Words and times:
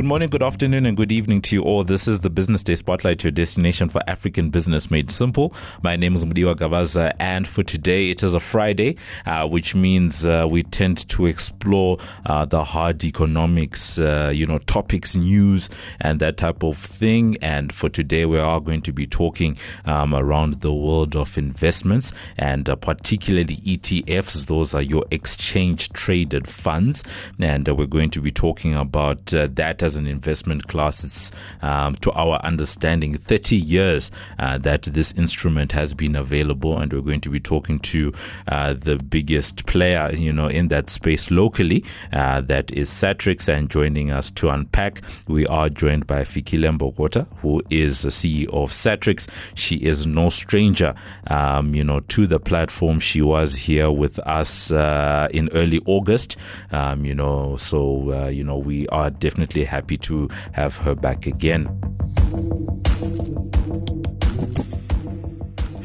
Good 0.00 0.06
morning, 0.06 0.30
good 0.30 0.42
afternoon, 0.42 0.86
and 0.86 0.96
good 0.96 1.12
evening 1.12 1.42
to 1.42 1.56
you 1.56 1.62
all. 1.62 1.84
This 1.84 2.08
is 2.08 2.20
the 2.20 2.30
Business 2.30 2.62
Day 2.62 2.74
Spotlight, 2.74 3.22
your 3.22 3.32
destination 3.32 3.90
for 3.90 4.00
African 4.06 4.48
business 4.48 4.90
made 4.90 5.10
simple. 5.10 5.52
My 5.82 5.94
name 5.94 6.14
is 6.14 6.24
Mudiwa 6.24 6.54
Gavaza, 6.54 7.14
and 7.18 7.46
for 7.46 7.62
today 7.62 8.08
it 8.08 8.22
is 8.22 8.32
a 8.32 8.40
Friday, 8.40 8.96
uh, 9.26 9.46
which 9.46 9.74
means 9.74 10.24
uh, 10.24 10.46
we 10.48 10.62
tend 10.62 11.06
to 11.10 11.26
explore 11.26 11.98
uh, 12.24 12.46
the 12.46 12.64
hard 12.64 13.04
economics, 13.04 13.98
uh, 13.98 14.32
you 14.34 14.46
know, 14.46 14.56
topics, 14.60 15.16
news, 15.16 15.68
and 16.00 16.18
that 16.18 16.38
type 16.38 16.62
of 16.62 16.78
thing. 16.78 17.36
And 17.42 17.70
for 17.70 17.90
today, 17.90 18.24
we 18.24 18.38
are 18.38 18.58
going 18.58 18.80
to 18.80 18.94
be 18.94 19.06
talking 19.06 19.58
um, 19.84 20.14
around 20.14 20.62
the 20.62 20.72
world 20.72 21.14
of 21.14 21.36
investments 21.36 22.10
and 22.38 22.70
uh, 22.70 22.76
particularly 22.76 23.56
ETFs. 23.56 24.46
Those 24.46 24.72
are 24.72 24.80
your 24.80 25.04
exchange 25.10 25.90
traded 25.90 26.48
funds, 26.48 27.04
and 27.38 27.68
uh, 27.68 27.74
we're 27.74 27.84
going 27.84 28.10
to 28.12 28.22
be 28.22 28.30
talking 28.30 28.74
about 28.74 29.26
that 29.26 29.82
an 29.96 30.06
investment 30.06 30.68
class. 30.68 31.04
It's, 31.04 31.30
um, 31.62 31.94
to 31.96 32.12
our 32.12 32.38
understanding, 32.42 33.16
30 33.16 33.56
years 33.56 34.10
uh, 34.38 34.58
that 34.58 34.82
this 34.84 35.12
instrument 35.12 35.72
has 35.72 35.94
been 35.94 36.16
available, 36.16 36.78
and 36.78 36.92
we're 36.92 37.00
going 37.00 37.20
to 37.22 37.30
be 37.30 37.40
talking 37.40 37.78
to 37.80 38.12
uh, 38.48 38.74
the 38.74 38.96
biggest 38.96 39.66
player, 39.66 40.10
you 40.12 40.32
know, 40.32 40.48
in 40.48 40.68
that 40.68 40.90
space 40.90 41.30
locally. 41.30 41.84
Uh, 42.12 42.40
that 42.40 42.70
is 42.72 42.88
Satrix, 42.90 43.48
and 43.48 43.70
joining 43.70 44.10
us 44.10 44.30
to 44.30 44.48
unpack, 44.48 45.00
we 45.28 45.46
are 45.46 45.68
joined 45.68 46.06
by 46.06 46.22
Fikile 46.22 46.76
Mbhokota, 46.76 47.26
who 47.40 47.62
is 47.70 48.02
the 48.02 48.08
CEO 48.08 48.48
of 48.52 48.70
Satrix. 48.70 49.28
She 49.54 49.76
is 49.76 50.06
no 50.06 50.28
stranger, 50.28 50.94
um, 51.28 51.74
you 51.74 51.84
know, 51.84 52.00
to 52.00 52.26
the 52.26 52.40
platform. 52.40 53.00
She 53.00 53.22
was 53.22 53.56
here 53.56 53.90
with 53.90 54.18
us 54.20 54.72
uh, 54.72 55.28
in 55.30 55.48
early 55.52 55.80
August, 55.86 56.36
um, 56.72 57.04
you 57.04 57.14
know, 57.14 57.56
so 57.56 58.12
uh, 58.12 58.28
you 58.28 58.44
know 58.44 58.56
we 58.58 58.86
are 58.88 59.10
definitely 59.10 59.64
happy 59.70 59.96
to 59.96 60.28
have 60.52 60.76
her 60.76 60.94
back 60.94 61.26
again. 61.26 61.66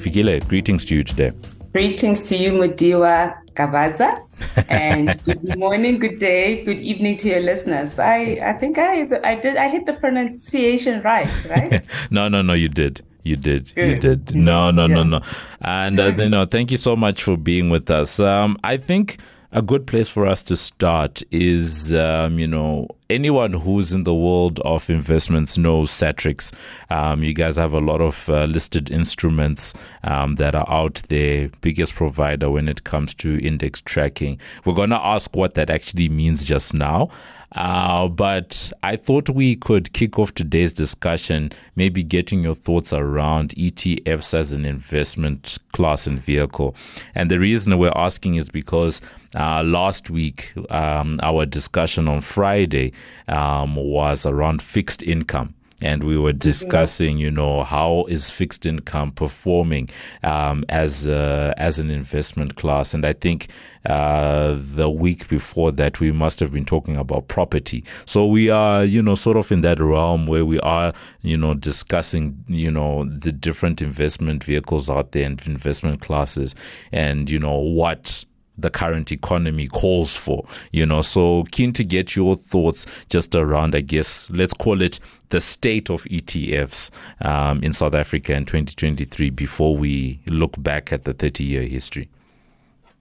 Fikile, 0.02 0.46
greetings 0.48 0.84
to 0.86 0.96
you 0.96 1.04
today. 1.04 1.32
Greetings 1.72 2.28
to 2.30 2.38
you, 2.38 2.52
Mudiwa 2.52 3.36
Gavaza. 3.54 4.22
and 4.70 5.24
good 5.26 5.58
morning, 5.58 6.00
good 6.00 6.20
day, 6.20 6.64
good 6.64 6.80
evening 6.80 7.18
to 7.18 7.28
your 7.30 7.42
listeners. 7.42 8.00
I, 8.00 8.40
I 8.44 8.54
think 8.54 8.78
I 8.78 9.08
I 9.24 9.36
did 9.36 9.56
I 9.58 9.68
hit 9.70 9.86
the 9.86 9.94
pronunciation 9.94 11.02
right, 11.04 11.30
right? 11.50 11.84
no, 12.12 12.28
no, 12.28 12.42
no, 12.42 12.54
you 12.54 12.70
did. 12.70 13.02
You 13.24 13.36
did. 13.36 13.74
Good. 13.76 13.90
You 13.90 14.00
did. 14.00 14.36
No, 14.36 14.72
no, 14.72 14.86
no, 14.88 15.04
no. 15.04 15.22
And 15.62 16.00
uh, 16.00 16.14
you 16.16 16.30
know, 16.30 16.46
thank 16.46 16.70
you 16.70 16.78
so 16.78 16.96
much 16.96 17.24
for 17.24 17.36
being 17.36 17.70
with 17.70 17.90
us. 17.90 18.20
Um, 18.20 18.58
I 18.64 18.78
think 18.78 19.18
a 19.56 19.62
good 19.62 19.88
place 19.88 20.10
for 20.10 20.28
us 20.28 20.44
to 20.44 20.58
start 20.58 21.24
is, 21.32 21.94
um, 21.94 22.38
you 22.38 22.46
know, 22.46 22.90
anyone 23.10 23.54
who's 23.54 23.94
in 23.94 24.04
the 24.04 24.14
world 24.14 24.60
of 24.66 24.90
investments 24.90 25.58
knows 25.58 25.90
Satrix. 25.90 26.54
Um, 26.90 27.24
you 27.24 27.34
guys 27.34 27.56
have 27.56 27.74
a 27.74 27.80
lot 27.80 28.02
of 28.02 28.28
uh, 28.28 28.44
listed 28.46 28.92
instruments 28.92 29.74
um, 30.04 30.36
that 30.36 30.56
are 30.56 30.70
out 30.70 31.02
there, 31.08 31.50
biggest 31.62 31.96
provider 31.96 32.50
when 32.50 32.68
it 32.68 32.84
comes 32.84 33.14
to 33.14 33.40
index 33.42 33.80
tracking. 33.80 34.42
We're 34.66 34.74
going 34.74 34.90
to 34.90 35.02
ask 35.02 35.34
what 35.34 35.54
that 35.54 35.70
actually 35.70 36.10
means 36.10 36.44
just 36.44 36.74
now. 36.74 37.10
Uh, 37.52 38.08
but 38.08 38.72
I 38.84 38.96
thought 38.96 39.30
we 39.30 39.56
could 39.56 39.94
kick 39.94 40.20
off 40.20 40.34
today's 40.34 40.74
discussion, 40.74 41.52
maybe 41.76 42.04
getting 42.04 42.44
your 42.44 42.56
thoughts 42.56 42.92
around 42.92 43.50
ETFs 43.52 44.34
as 44.34 44.52
an 44.52 44.66
investment 44.66 45.58
class 45.74 46.08
and 46.08 46.20
vehicle. 46.20 46.76
And 47.14 47.32
the 47.32 47.40
reason 47.40 47.78
we're 47.78 47.92
asking 47.96 48.36
is 48.36 48.50
because 48.50 49.02
uh, 49.36 49.64
last 49.64 50.10
week, 50.10 50.54
um, 50.70 51.20
our 51.22 51.46
discussion 51.46 52.08
on 52.08 52.22
Friday 52.22 52.94
um, 53.28 53.76
was 53.76 54.26
around 54.26 54.62
fixed 54.62 55.04
income 55.04 55.56
and 55.82 56.04
we 56.04 56.18
were 56.18 56.34
discussing, 56.34 57.18
you 57.18 57.30
know, 57.30 57.64
how 57.64 58.06
is 58.08 58.30
fixed 58.30 58.66
income 58.66 59.12
performing 59.12 59.90
um, 60.24 60.64
as 60.70 61.08
uh, 61.08 61.54
as 61.58 61.80
an 61.80 61.90
investment 61.90 62.56
class. 62.56 62.94
And 62.94 63.06
I 63.06 63.14
think 63.14 63.50
uh, 63.86 64.56
the 64.58 64.90
week 64.90 65.28
before 65.28 65.72
that, 65.74 66.00
we 66.00 66.12
must 66.12 66.40
have 66.40 66.52
been 66.54 66.66
talking 66.66 66.96
about 66.96 67.28
property. 67.28 67.84
So 68.06 68.26
we 68.26 68.50
are, 68.50 68.86
you 68.86 69.02
know, 69.02 69.16
sort 69.16 69.38
of 69.38 69.52
in 69.52 69.62
that 69.62 69.80
realm 69.80 70.28
where 70.28 70.46
we 70.46 70.60
are, 70.62 70.94
you 71.22 71.38
know, 71.38 71.54
discussing, 71.54 72.44
you 72.48 72.72
know, 72.72 73.06
the 73.06 73.32
different 73.32 73.82
investment 73.82 74.44
vehicles 74.44 74.90
out 74.90 75.12
there 75.12 75.26
and 75.26 75.46
investment 75.46 76.02
classes, 76.02 76.56
and 76.92 77.30
you 77.30 77.40
know 77.40 77.58
what 77.58 78.26
the 78.58 78.70
current 78.70 79.12
economy 79.12 79.68
calls 79.68 80.16
for, 80.16 80.46
you 80.72 80.86
know. 80.86 81.02
So 81.02 81.44
keen 81.52 81.74
to 81.74 81.84
get 81.84 82.16
your 82.16 82.36
thoughts 82.36 82.86
just 83.10 83.36
around, 83.36 83.76
I 83.76 83.82
guess, 83.82 84.30
let's 84.32 84.54
call 84.54 84.82
it 84.82 85.00
the 85.30 85.42
state 85.42 85.90
of 85.90 86.04
ETFs 86.04 86.90
um, 87.22 87.62
in 87.64 87.74
South 87.74 87.96
Africa 87.96 88.34
in 88.34 88.46
2023 88.46 89.30
before 89.32 89.76
we 89.76 90.22
look 90.28 90.62
back 90.62 90.94
at 90.94 91.06
the 91.06 91.14
30 91.14 91.44
year 91.44 91.64
history. 91.64 92.10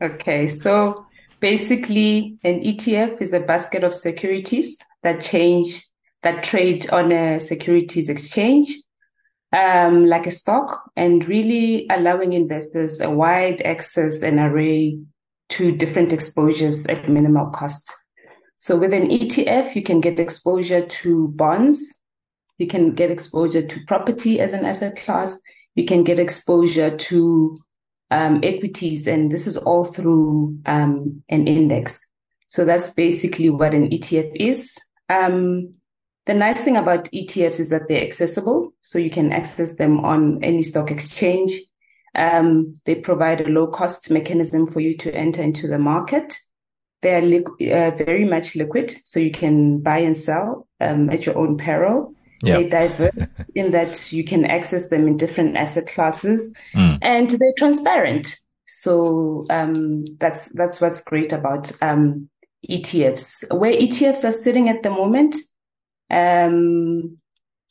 Okay, 0.03 0.49
so 0.49 1.07
basically, 1.41 2.37
an 2.43 2.63
ETF 2.63 3.23
is 3.23 3.33
a 3.33 3.41
basket 3.41 3.85
of 3.85 3.95
securities 3.95 4.79
that 5.03 5.21
change, 5.21 5.85
that 6.23 6.43
trade 6.43 6.89
on 6.91 7.13
a 7.13 7.41
securities 7.41 8.09
exchange. 8.09 8.75
Um, 9.53 10.07
like 10.07 10.27
a 10.27 10.33
stock 10.33 10.91
and 10.97 11.25
really 11.29 11.87
allowing 11.89 12.33
investors 12.33 13.01
a 13.01 13.09
wide 13.09 13.63
access 13.63 14.21
and 14.21 14.41
array 14.41 14.99
to 15.55 15.73
different 15.73 16.13
exposures 16.13 16.87
at 16.87 17.09
minimal 17.09 17.49
cost. 17.51 17.93
So 18.59 18.79
with 18.79 18.95
an 18.95 19.09
ETF, 19.09 19.75
you 19.75 19.83
can 19.83 20.01
get 20.01 20.19
exposure 20.19 20.87
to 20.87 21.29
bonds, 21.29 22.01
you 22.59 22.67
can 22.67 22.95
get 22.95 23.11
exposure 23.11 23.63
to 23.63 23.81
property 23.87 24.41
as 24.41 24.53
an 24.53 24.65
asset 24.65 24.97
class, 24.97 25.39
you 25.75 25.85
can 25.85 26.03
get 26.03 26.19
exposure 26.19 26.97
to 26.97 27.59
um, 28.11 28.41
equities, 28.43 29.07
and 29.07 29.31
this 29.31 29.47
is 29.47 29.57
all 29.57 29.85
through 29.85 30.59
um, 30.67 31.23
an 31.29 31.47
index. 31.47 32.01
So 32.47 32.65
that's 32.65 32.91
basically 32.91 33.51
what 33.51 33.75
an 33.75 33.91
ETF 33.91 34.31
is. 34.37 34.79
Um, 35.09 35.73
the 36.27 36.35
nice 36.35 36.65
thing 36.65 36.77
about 36.77 37.11
ETFs 37.11 37.61
is 37.61 37.71
that 37.71 37.89
they're 37.89 38.03
accessible, 38.03 38.73
so 38.83 38.99
you 38.99 39.11
can 39.11 39.33
access 39.33 39.75
them 39.75 40.05
on 40.05 40.43
any 40.43 40.63
stock 40.63 40.91
exchange. 40.91 41.53
Um, 42.15 42.77
they 42.85 42.95
provide 42.95 43.41
a 43.41 43.49
low 43.49 43.67
cost 43.67 44.11
mechanism 44.11 44.67
for 44.67 44.81
you 44.81 44.97
to 44.99 45.15
enter 45.15 45.43
into 45.43 45.67
the 45.67 45.79
market. 45.79 46.39
They 47.03 47.17
are 47.17 47.21
li- 47.21 47.73
uh, 47.73 47.91
very 47.91 48.25
much 48.25 48.57
liquid, 48.57 48.97
so 49.05 49.21
you 49.21 49.31
can 49.31 49.81
buy 49.81 49.99
and 49.99 50.17
sell 50.17 50.67
um, 50.81 51.11
at 51.11 51.27
your 51.27 51.37
own 51.37 51.59
peril. 51.59 52.15
Yep. 52.43 52.71
They're 52.71 52.89
diverse 52.89 53.45
in 53.55 53.73
that 53.73 54.13
you 54.13 54.25
can 54.25 54.45
access 54.45 54.89
them 54.89 55.07
in 55.07 55.17
different 55.17 55.57
asset 55.57 55.87
classes, 55.87 56.53
mm. 56.75 56.99
and 57.03 57.31
they're 57.31 57.55
transparent. 57.59 58.37
So 58.67 59.45
um, 59.51 60.05
that's 60.19 60.49
that's 60.51 60.81
what's 60.81 61.01
great 61.01 61.33
about 61.33 61.71
um, 61.83 62.29
ETFs. 62.69 63.45
Where 63.55 63.73
ETFs 63.73 64.25
are 64.25 64.33
sitting 64.33 64.69
at 64.69 64.83
the 64.83 64.91
moment, 64.91 65.37
um, 66.11 67.19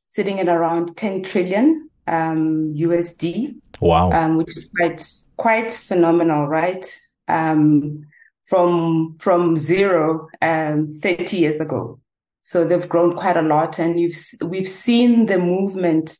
sitting 0.08 0.40
at 0.40 0.48
around 0.48 0.96
10 0.96 1.24
trillion 1.24 1.90
um, 2.08 2.74
USD. 2.74 3.56
Wow. 3.80 4.12
Um, 4.12 4.38
which 4.38 4.56
is 4.56 4.66
quite 4.76 5.04
quite 5.38 5.72
phenomenal, 5.72 6.48
right? 6.48 6.86
Um, 7.28 8.06
from 8.46 9.16
from 9.20 9.58
zero 9.58 10.28
um, 10.42 10.92
30 10.92 11.38
years 11.38 11.60
ago. 11.60 12.00
So 12.42 12.66
they've 12.66 12.88
grown 12.88 13.14
quite 13.14 13.38
a 13.38 13.42
lot, 13.42 13.80
and 13.80 14.00
you've 14.00 14.18
we've 14.42 14.70
seen 14.70 15.28
the 15.28 15.40
movement 15.40 16.18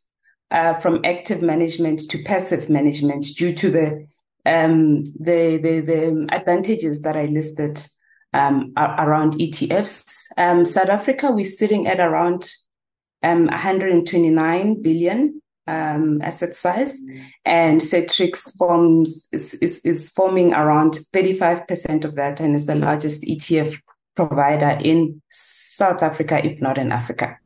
uh, 0.52 0.76
from 0.76 1.02
active 1.04 1.42
management 1.42 2.00
to 2.10 2.24
passive 2.24 2.70
management 2.70 3.26
due 3.36 3.54
to 3.54 3.70
the 3.70 4.08
um, 4.46 5.04
the, 5.20 5.58
the 5.62 5.82
the 5.82 6.28
advantages 6.32 7.02
that 7.02 7.18
I 7.18 7.26
listed 7.26 7.86
um, 8.34 8.74
around 8.78 9.34
ETFs. 9.34 10.06
Um, 10.38 10.66
South 10.66 10.90
Africa, 10.90 11.32
we're 11.32 11.46
sitting 11.46 11.88
at 11.88 12.00
around 12.00 12.50
um, 13.22 13.46
129 13.46 14.82
billion 14.82 15.42
um, 15.68 16.22
asset 16.22 16.56
size, 16.56 16.98
and 17.46 17.82
Satrix 17.82 18.56
forms 18.58 19.28
is, 19.32 19.54
is, 19.56 19.80
is 19.82 20.10
forming 20.10 20.54
around 20.54 21.00
35% 21.14 22.06
of 22.06 22.16
that, 22.16 22.40
and 22.40 22.56
is 22.56 22.66
the 22.66 22.76
largest 22.76 23.24
ETF 23.24 23.80
provider 24.16 24.78
in 24.82 25.22
South 25.30 26.04
Africa, 26.04 26.46
if 26.46 26.62
not 26.62 26.78
in 26.78 26.92
Africa. 26.92 27.38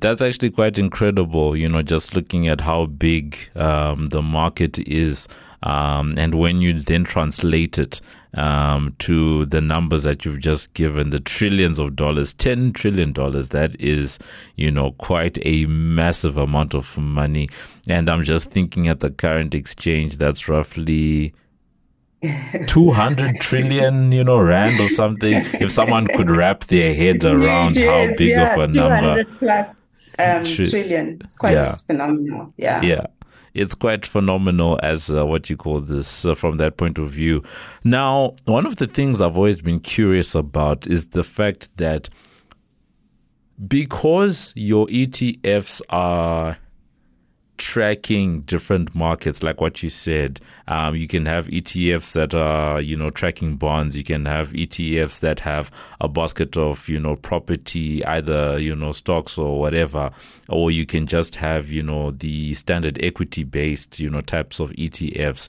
That's 0.00 0.22
actually 0.22 0.50
quite 0.50 0.78
incredible, 0.78 1.56
you 1.56 1.68
know, 1.68 1.82
just 1.82 2.14
looking 2.14 2.46
at 2.48 2.60
how 2.60 2.86
big 2.86 3.36
um, 3.56 4.08
the 4.08 4.22
market 4.22 4.78
is. 4.80 5.28
Um, 5.62 6.12
and 6.16 6.36
when 6.36 6.60
you 6.60 6.74
then 6.74 7.02
translate 7.02 7.78
it 7.78 8.00
um, 8.34 8.94
to 9.00 9.46
the 9.46 9.60
numbers 9.60 10.04
that 10.04 10.24
you've 10.24 10.38
just 10.38 10.72
given, 10.74 11.10
the 11.10 11.18
trillions 11.18 11.80
of 11.80 11.96
dollars, 11.96 12.32
$10 12.34 12.74
trillion, 12.74 13.12
that 13.12 13.76
is, 13.80 14.18
you 14.54 14.70
know, 14.70 14.92
quite 14.92 15.38
a 15.44 15.66
massive 15.66 16.36
amount 16.36 16.74
of 16.74 16.96
money. 16.96 17.48
And 17.88 18.08
I'm 18.08 18.22
just 18.22 18.50
thinking 18.50 18.86
at 18.86 19.00
the 19.00 19.10
current 19.10 19.54
exchange, 19.54 20.18
that's 20.18 20.48
roughly 20.48 21.34
200 22.66 23.40
trillion, 23.40 24.12
you 24.12 24.22
know, 24.22 24.38
rand 24.38 24.80
or 24.80 24.88
something. 24.88 25.44
If 25.54 25.72
someone 25.72 26.06
could 26.06 26.30
wrap 26.30 26.64
their 26.64 26.94
head 26.94 27.24
around 27.24 27.76
yes, 27.76 27.88
how 27.88 28.16
big 28.16 28.28
yeah, 28.28 28.54
of 28.54 28.60
a 28.60 28.66
number. 28.68 29.24
plus 29.38 29.74
um, 30.18 30.44
trillion. 30.44 31.18
It's 31.22 31.36
quite 31.36 31.52
yeah. 31.52 31.74
phenomenal. 31.86 32.52
Yeah. 32.56 32.82
Yeah. 32.82 33.06
It's 33.54 33.74
quite 33.74 34.04
phenomenal 34.06 34.78
as 34.82 35.10
uh, 35.10 35.26
what 35.26 35.50
you 35.50 35.56
call 35.56 35.80
this 35.80 36.24
uh, 36.24 36.34
from 36.34 36.58
that 36.58 36.76
point 36.76 36.98
of 36.98 37.10
view. 37.10 37.42
Now, 37.82 38.34
one 38.44 38.66
of 38.66 38.76
the 38.76 38.86
things 38.86 39.20
I've 39.20 39.36
always 39.36 39.60
been 39.60 39.80
curious 39.80 40.34
about 40.34 40.86
is 40.86 41.06
the 41.06 41.24
fact 41.24 41.76
that 41.78 42.08
because 43.66 44.52
your 44.54 44.86
ETFs 44.86 45.80
are 45.90 46.58
tracking 47.58 48.42
different 48.42 48.94
markets, 48.94 49.42
like 49.42 49.60
what 49.60 49.82
you 49.82 49.88
said. 49.88 50.40
Um, 50.68 50.94
you 50.94 51.06
can 51.06 51.26
have 51.26 51.46
ETFs 51.48 52.12
that 52.12 52.34
are, 52.34 52.80
you 52.80 52.96
know, 52.96 53.10
tracking 53.10 53.56
bonds. 53.56 53.96
You 53.96 54.04
can 54.04 54.24
have 54.24 54.52
ETFs 54.52 55.20
that 55.20 55.40
have 55.40 55.70
a 56.00 56.08
basket 56.08 56.56
of, 56.56 56.88
you 56.88 56.98
know, 56.98 57.16
property, 57.16 58.04
either, 58.04 58.58
you 58.58 58.74
know, 58.74 58.92
stocks 58.92 59.36
or 59.36 59.60
whatever. 59.60 60.10
Or 60.48 60.70
you 60.70 60.86
can 60.86 61.06
just 61.06 61.36
have, 61.36 61.68
you 61.68 61.82
know, 61.82 62.12
the 62.12 62.54
standard 62.54 62.98
equity 63.04 63.44
based, 63.44 63.98
you 63.98 64.08
know, 64.08 64.20
types 64.20 64.60
of 64.60 64.70
ETFs. 64.70 65.48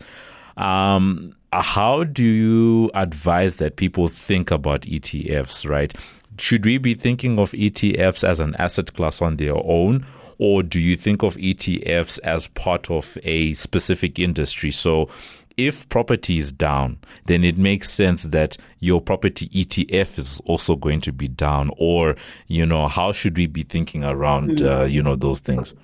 Um, 0.58 1.36
how 1.54 2.04
do 2.04 2.24
you 2.24 2.92
advise 2.94 3.56
that 3.58 3.78
people 3.78 4.08
think 4.08 4.52
about 4.52 4.82
ETFs, 4.82 5.68
right? 5.70 5.94
Should 6.38 6.66
we 6.66 6.78
be 6.78 6.94
thinking 6.94 7.40
of 7.40 7.52
ETFs 7.52 8.28
as 8.28 8.40
an 8.40 8.56
asset 8.56 8.94
class 8.94 9.22
on 9.22 9.38
their 9.38 9.56
own? 9.56 10.06
Or 10.39 10.63
do 10.63 10.80
you 10.80 10.95
think 10.95 11.21
of 11.21 11.36
ETFs 11.36 12.18
as 12.24 12.47
part 12.47 12.89
of 12.89 13.18
a 13.24 13.53
specific 13.53 14.18
industry? 14.18 14.71
So 14.71 15.09
if 15.57 15.88
property 15.89 16.39
is 16.39 16.53
down, 16.53 16.97
then 17.25 17.44
it 17.44 17.57
makes 17.57 17.89
sense 17.89 18.24
that 18.24 18.56
your 18.80 19.01
property 19.01 19.50
ETF 19.50 20.18
is 20.18 20.41
also 20.45 20.77
going 20.77 21.01
to 21.01 21.12
be 21.12 21.27
down. 21.27 21.69
Or, 21.77 22.15
you 22.47 22.65
know, 22.65 22.88
how 22.88 23.12
should 23.12 23.38
we 23.38 23.47
be 23.47 23.63
thinking 23.63 24.06
around, 24.06 24.62
uh, 24.62 24.86
you 24.86 25.03
know, 25.03 25.18
those 25.18 25.41
things? 25.41 25.75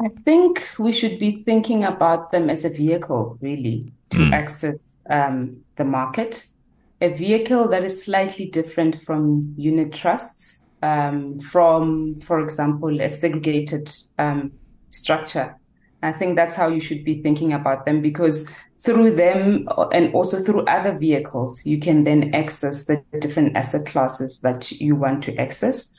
I 0.00 0.08
think 0.08 0.66
we 0.78 0.92
should 0.92 1.18
be 1.18 1.42
thinking 1.42 1.84
about 1.84 2.32
them 2.32 2.48
as 2.48 2.64
a 2.64 2.70
vehicle, 2.70 3.36
really, 3.42 3.92
to 4.10 4.18
mm. 4.18 4.32
access 4.32 4.96
um, 5.10 5.62
the 5.76 5.84
market. 5.84 6.46
A 7.02 7.10
vehicle 7.10 7.68
that 7.68 7.84
is 7.84 8.02
slightly 8.02 8.46
different 8.46 9.02
from 9.02 9.54
unit 9.58 9.92
trusts 9.92 10.64
um, 10.82 11.38
from, 11.40 12.20
for 12.20 12.40
example, 12.40 13.00
a 13.00 13.08
segregated 13.08 13.90
um, 14.18 14.52
structure. 14.88 15.56
I 16.02 16.12
think 16.12 16.36
that's 16.36 16.54
how 16.54 16.68
you 16.68 16.80
should 16.80 17.04
be 17.04 17.22
thinking 17.22 17.52
about 17.52 17.84
them 17.84 18.00
because 18.00 18.48
through 18.78 19.10
them 19.10 19.68
and 19.92 20.12
also 20.14 20.38
through 20.38 20.64
other 20.64 20.96
vehicles, 20.96 21.64
you 21.66 21.78
can 21.78 22.04
then 22.04 22.34
access 22.34 22.86
the 22.86 23.02
different 23.18 23.56
asset 23.56 23.84
classes 23.86 24.40
that 24.40 24.72
you 24.72 24.96
want 24.96 25.22
to 25.24 25.36
access. 25.36 25.92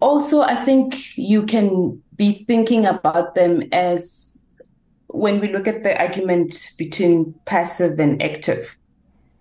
Also, 0.00 0.42
I 0.42 0.56
think 0.56 1.16
you 1.16 1.44
can 1.44 2.02
be 2.16 2.44
thinking 2.48 2.86
about 2.86 3.36
them 3.36 3.62
as 3.70 4.40
when 5.06 5.38
we 5.38 5.52
look 5.52 5.68
at 5.68 5.84
the 5.84 5.96
argument 6.00 6.72
between 6.76 7.34
passive 7.44 8.00
and 8.00 8.20
active. 8.20 8.76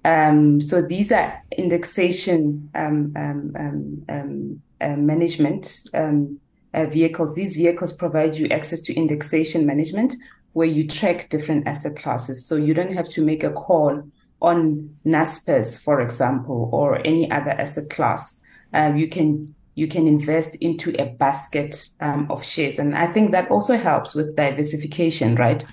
Um, 0.04 0.60
so 0.60 0.82
these 0.82 1.12
are 1.12 1.42
indexation 1.58 2.70
um, 2.74 3.14
um, 3.16 3.56
um, 3.58 4.06
um 4.10 4.62
uh, 4.82 4.96
management 4.96 5.84
um, 5.94 6.40
uh, 6.74 6.86
vehicles. 6.86 7.36
These 7.36 7.56
vehicles 7.56 7.94
provide 7.94 8.36
you 8.36 8.48
access 8.48 8.82
to 8.82 8.94
indexation 8.96 9.66
management 9.66 10.16
where 10.54 10.68
you 10.68 10.88
track 10.88 11.30
different 11.30 11.68
asset 11.68 11.96
classes. 11.96 12.44
So 12.46 12.56
you 12.56 12.74
don't 12.74 12.94
have 12.94 13.08
to 13.10 13.24
make 13.24 13.44
a 13.44 13.52
call 13.52 14.04
on 14.42 14.90
Naspers, 15.06 15.80
for 15.80 16.02
example, 16.02 16.70
or 16.74 17.00
any 17.06 17.30
other 17.30 17.52
asset 17.52 17.90
class. 17.92 18.42
you 18.74 19.08
can 19.08 19.54
you 19.76 19.88
can 19.88 20.08
invest 20.08 20.56
into 20.56 20.94
a 21.00 21.06
basket 21.06 21.88
um, 22.02 22.28
of 22.30 22.44
shares. 22.44 22.78
And 22.78 22.96
I 22.96 23.08
think 23.08 23.32
that 23.32 23.50
also 23.50 23.78
helps 23.78 24.14
with 24.14 24.36
diversification, 24.36 25.36
right? 25.36 25.64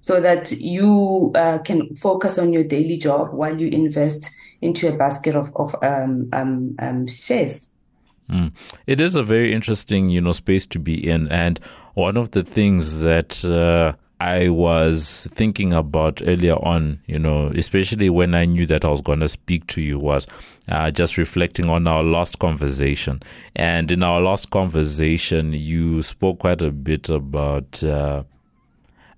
So 0.00 0.20
that 0.20 0.52
you 0.52 1.32
uh, 1.34 1.58
can 1.58 1.94
focus 1.96 2.38
on 2.38 2.52
your 2.52 2.64
daily 2.64 2.96
job 2.96 3.32
while 3.32 3.58
you 3.58 3.68
invest 3.68 4.30
into 4.60 4.88
a 4.88 4.96
basket 4.96 5.34
of, 5.34 5.54
of 5.56 5.74
um, 5.82 6.28
um, 6.32 6.74
um, 6.78 7.06
shares. 7.06 7.70
Mm. 8.30 8.52
It 8.86 9.00
is 9.00 9.14
a 9.14 9.22
very 9.22 9.52
interesting, 9.52 10.10
you 10.10 10.20
know, 10.20 10.32
space 10.32 10.66
to 10.66 10.78
be 10.78 11.08
in, 11.08 11.28
and 11.28 11.58
one 11.94 12.16
of 12.16 12.32
the 12.32 12.42
things 12.42 13.00
that 13.00 13.44
uh, 13.44 13.94
I 14.20 14.50
was 14.50 15.28
thinking 15.32 15.72
about 15.72 16.20
earlier 16.22 16.56
on, 16.56 17.00
you 17.06 17.18
know, 17.18 17.46
especially 17.54 18.10
when 18.10 18.34
I 18.34 18.44
knew 18.44 18.66
that 18.66 18.84
I 18.84 18.88
was 18.88 19.00
going 19.00 19.20
to 19.20 19.28
speak 19.28 19.66
to 19.68 19.80
you, 19.80 19.98
was 19.98 20.26
uh, 20.68 20.90
just 20.90 21.16
reflecting 21.16 21.70
on 21.70 21.86
our 21.86 22.02
last 22.02 22.38
conversation. 22.38 23.22
And 23.56 23.90
in 23.90 24.02
our 24.02 24.20
last 24.20 24.50
conversation, 24.50 25.54
you 25.54 26.02
spoke 26.02 26.40
quite 26.40 26.62
a 26.62 26.70
bit 26.70 27.08
about. 27.08 27.82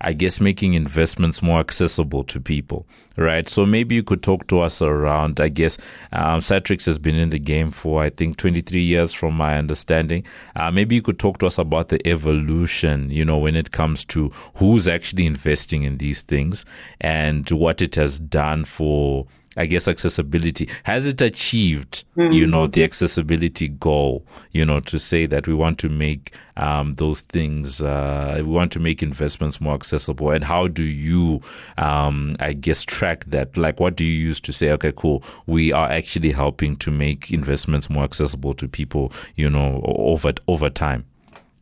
I 0.00 0.12
guess 0.12 0.40
making 0.40 0.74
investments 0.74 1.42
more 1.42 1.60
accessible 1.60 2.24
to 2.24 2.40
people, 2.40 2.86
right? 3.16 3.48
So 3.48 3.66
maybe 3.66 3.94
you 3.94 4.02
could 4.02 4.22
talk 4.22 4.46
to 4.48 4.60
us 4.60 4.80
around, 4.80 5.40
I 5.40 5.48
guess, 5.48 5.76
um, 6.12 6.40
Satrix 6.40 6.86
has 6.86 6.98
been 6.98 7.16
in 7.16 7.30
the 7.30 7.38
game 7.38 7.70
for, 7.70 8.02
I 8.02 8.10
think, 8.10 8.38
23 8.38 8.80
years 8.80 9.12
from 9.12 9.34
my 9.34 9.58
understanding. 9.58 10.24
Uh, 10.56 10.70
maybe 10.70 10.94
you 10.94 11.02
could 11.02 11.18
talk 11.18 11.38
to 11.38 11.46
us 11.46 11.58
about 11.58 11.88
the 11.88 12.06
evolution, 12.08 13.10
you 13.10 13.24
know, 13.24 13.38
when 13.38 13.56
it 13.56 13.72
comes 13.72 14.04
to 14.06 14.30
who's 14.54 14.88
actually 14.88 15.26
investing 15.26 15.82
in 15.82 15.98
these 15.98 16.22
things 16.22 16.64
and 17.00 17.50
what 17.50 17.82
it 17.82 17.94
has 17.96 18.18
done 18.18 18.64
for 18.64 19.26
I 19.60 19.66
guess 19.66 19.86
accessibility 19.86 20.70
has 20.84 21.06
it 21.06 21.20
achieved 21.20 22.04
mm-hmm. 22.16 22.32
you 22.32 22.46
know 22.46 22.66
the 22.66 22.82
accessibility 22.82 23.68
goal 23.68 24.24
you 24.52 24.64
know 24.64 24.80
to 24.80 24.98
say 24.98 25.26
that 25.26 25.46
we 25.46 25.52
want 25.52 25.78
to 25.80 25.90
make 25.90 26.32
um, 26.56 26.94
those 26.94 27.20
things 27.20 27.82
uh, 27.82 28.36
we 28.36 28.42
want 28.42 28.72
to 28.72 28.80
make 28.80 29.02
investments 29.02 29.60
more 29.60 29.74
accessible 29.74 30.30
and 30.30 30.44
how 30.44 30.66
do 30.66 30.82
you 30.82 31.42
um, 31.76 32.36
I 32.40 32.54
guess 32.54 32.82
track 32.82 33.26
that 33.26 33.54
like 33.58 33.78
what 33.80 33.96
do 33.96 34.04
you 34.04 34.12
use 34.12 34.40
to 34.40 34.52
say 34.52 34.70
okay 34.72 34.92
cool 34.96 35.22
we 35.46 35.72
are 35.72 35.90
actually 35.90 36.32
helping 36.32 36.76
to 36.76 36.90
make 36.90 37.30
investments 37.30 37.90
more 37.90 38.04
accessible 38.04 38.54
to 38.54 38.66
people 38.66 39.12
you 39.36 39.50
know 39.50 39.82
over 39.84 40.32
over 40.48 40.70
time 40.70 41.04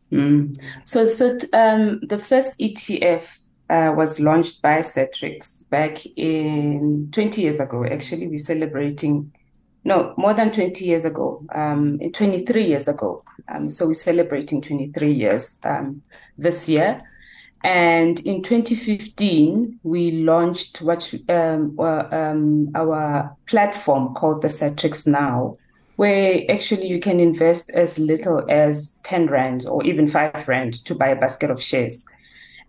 mm. 0.09 0.57
so 0.85 1.05
so 1.05 1.37
um, 1.51 1.99
the 1.99 2.17
first 2.17 2.57
ETF 2.59 3.38
uh, 3.69 3.93
was 3.95 4.19
launched 4.19 4.61
by 4.61 4.79
Satrix 4.79 5.69
back 5.69 6.05
in 6.15 7.09
20 7.11 7.41
years 7.41 7.59
ago. 7.59 7.85
Actually, 7.85 8.27
we're 8.27 8.37
celebrating, 8.37 9.31
no, 9.83 10.13
more 10.17 10.33
than 10.33 10.51
20 10.51 10.83
years 10.83 11.05
ago, 11.05 11.45
um, 11.53 11.99
23 11.99 12.65
years 12.65 12.87
ago. 12.87 13.23
Um, 13.47 13.69
so 13.69 13.87
we're 13.87 13.93
celebrating 13.93 14.61
23 14.61 15.11
years 15.11 15.59
um, 15.63 16.01
this 16.37 16.67
year. 16.67 17.01
And 17.63 18.19
in 18.21 18.41
2015, 18.41 19.79
we 19.83 20.11
launched 20.11 20.81
what 20.81 21.13
um, 21.27 21.77
um, 21.79 22.71
our 22.73 23.35
platform 23.47 24.13
called 24.15 24.41
the 24.41 24.47
Satrix 24.47 25.05
Now, 25.05 25.57
where 25.97 26.41
actually 26.49 26.87
you 26.87 26.99
can 26.99 27.19
invest 27.19 27.69
as 27.71 27.99
little 27.99 28.45
as 28.49 28.97
10 29.03 29.27
Rand 29.27 29.65
or 29.67 29.83
even 29.83 30.07
5 30.07 30.47
Rand 30.47 30.85
to 30.85 30.95
buy 30.95 31.09
a 31.09 31.19
basket 31.19 31.51
of 31.51 31.61
shares. 31.61 32.05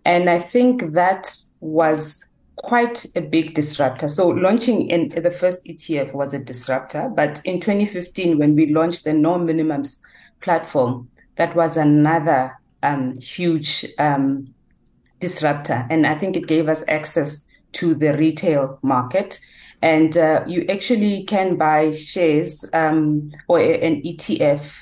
And 0.05 0.29
I 0.29 0.39
think 0.39 0.91
that 0.91 1.33
was 1.59 2.23
quite 2.57 3.05
a 3.15 3.21
big 3.21 3.53
disruptor. 3.53 4.07
So 4.07 4.29
launching 4.29 4.89
in 4.89 5.09
the 5.09 5.31
first 5.31 5.65
ETF 5.65 6.13
was 6.13 6.33
a 6.33 6.39
disruptor, 6.39 7.11
but 7.15 7.41
in 7.43 7.59
2015 7.59 8.37
when 8.37 8.55
we 8.55 8.73
launched 8.73 9.03
the 9.03 9.13
no 9.13 9.37
minimums 9.37 9.99
platform, 10.41 11.09
that 11.35 11.55
was 11.55 11.77
another 11.77 12.57
um, 12.83 13.15
huge 13.17 13.85
um, 13.97 14.53
disruptor, 15.19 15.85
and 15.89 16.05
I 16.05 16.15
think 16.15 16.35
it 16.35 16.47
gave 16.47 16.67
us 16.67 16.83
access 16.87 17.43
to 17.73 17.95
the 17.95 18.17
retail 18.17 18.79
market. 18.81 19.39
And 19.83 20.15
uh, 20.17 20.43
you 20.47 20.65
actually 20.69 21.23
can 21.23 21.55
buy 21.55 21.91
shares 21.91 22.63
um, 22.73 23.31
or 23.47 23.59
an 23.59 24.01
ETF 24.03 24.75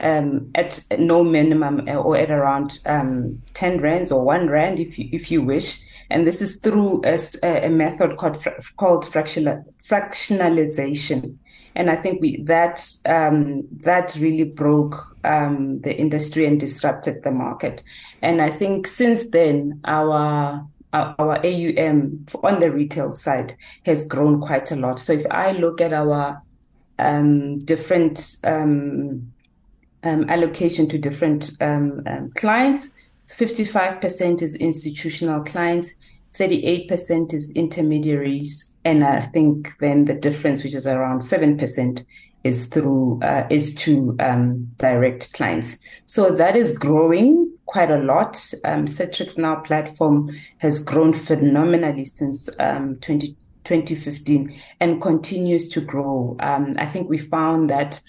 um, 0.00 0.26
um, 0.26 0.50
at 0.54 0.84
no 0.98 1.24
minimum 1.24 1.86
uh, 1.88 1.94
or 1.94 2.16
at 2.16 2.30
around 2.30 2.80
um, 2.86 3.42
10 3.54 3.80
rands 3.80 4.12
or 4.12 4.24
1 4.24 4.48
rand 4.48 4.80
if 4.80 4.98
you, 4.98 5.08
if 5.12 5.30
you 5.30 5.42
wish. 5.42 5.80
And 6.10 6.26
this 6.26 6.40
is 6.40 6.56
through 6.56 7.02
a, 7.04 7.18
a 7.42 7.68
method 7.68 8.16
called, 8.16 8.44
called 8.76 9.08
fractional, 9.08 9.64
fractionalization. 9.82 11.36
And 11.74 11.90
I 11.90 11.96
think 11.96 12.20
we, 12.20 12.40
that, 12.42 12.86
um, 13.04 13.64
that 13.82 14.14
really 14.18 14.44
broke 14.44 15.16
um, 15.24 15.80
the 15.80 15.94
industry 15.96 16.46
and 16.46 16.58
disrupted 16.58 17.22
the 17.22 17.32
market. 17.32 17.82
And 18.22 18.40
I 18.40 18.50
think 18.50 18.86
since 18.86 19.28
then, 19.30 19.80
our 19.84 20.66
our 20.92 21.44
AUM 21.44 22.24
on 22.42 22.60
the 22.60 22.70
retail 22.70 23.12
side 23.12 23.54
has 23.84 24.06
grown 24.06 24.40
quite 24.40 24.70
a 24.70 24.76
lot. 24.76 24.98
So 24.98 25.12
if 25.12 25.26
I 25.30 25.52
look 25.52 25.82
at 25.82 25.92
our 25.92 26.40
um, 26.98 27.58
different 27.58 28.36
um, 30.06 30.28
allocation 30.30 30.88
to 30.88 30.98
different 30.98 31.50
um, 31.60 32.02
um, 32.06 32.30
clients. 32.36 32.90
So 33.24 33.34
55% 33.44 34.40
is 34.40 34.54
institutional 34.54 35.42
clients, 35.42 35.90
38% 36.38 37.34
is 37.34 37.50
intermediaries, 37.52 38.70
and 38.84 39.02
I 39.02 39.22
think 39.22 39.72
then 39.80 40.04
the 40.04 40.14
difference, 40.14 40.62
which 40.62 40.76
is 40.76 40.86
around 40.86 41.18
7%, 41.18 42.04
is 42.44 42.66
through 42.66 43.18
uh, 43.22 43.44
is 43.50 43.74
to 43.74 44.14
um, 44.20 44.70
direct 44.76 45.32
clients. 45.32 45.76
So 46.04 46.30
that 46.30 46.54
is 46.54 46.78
growing 46.78 47.52
quite 47.64 47.90
a 47.90 47.98
lot. 47.98 48.36
Um, 48.64 48.86
Satrix 48.86 49.36
Now 49.36 49.56
platform 49.56 50.30
has 50.58 50.78
grown 50.78 51.12
phenomenally 51.12 52.04
since 52.04 52.48
um, 52.60 52.98
20, 53.00 53.34
2015 53.64 54.56
and 54.78 55.02
continues 55.02 55.68
to 55.70 55.80
grow. 55.80 56.36
I 56.38 56.86
think 56.86 57.08
we 57.08 57.18
found 57.18 57.68
that 57.70 58.00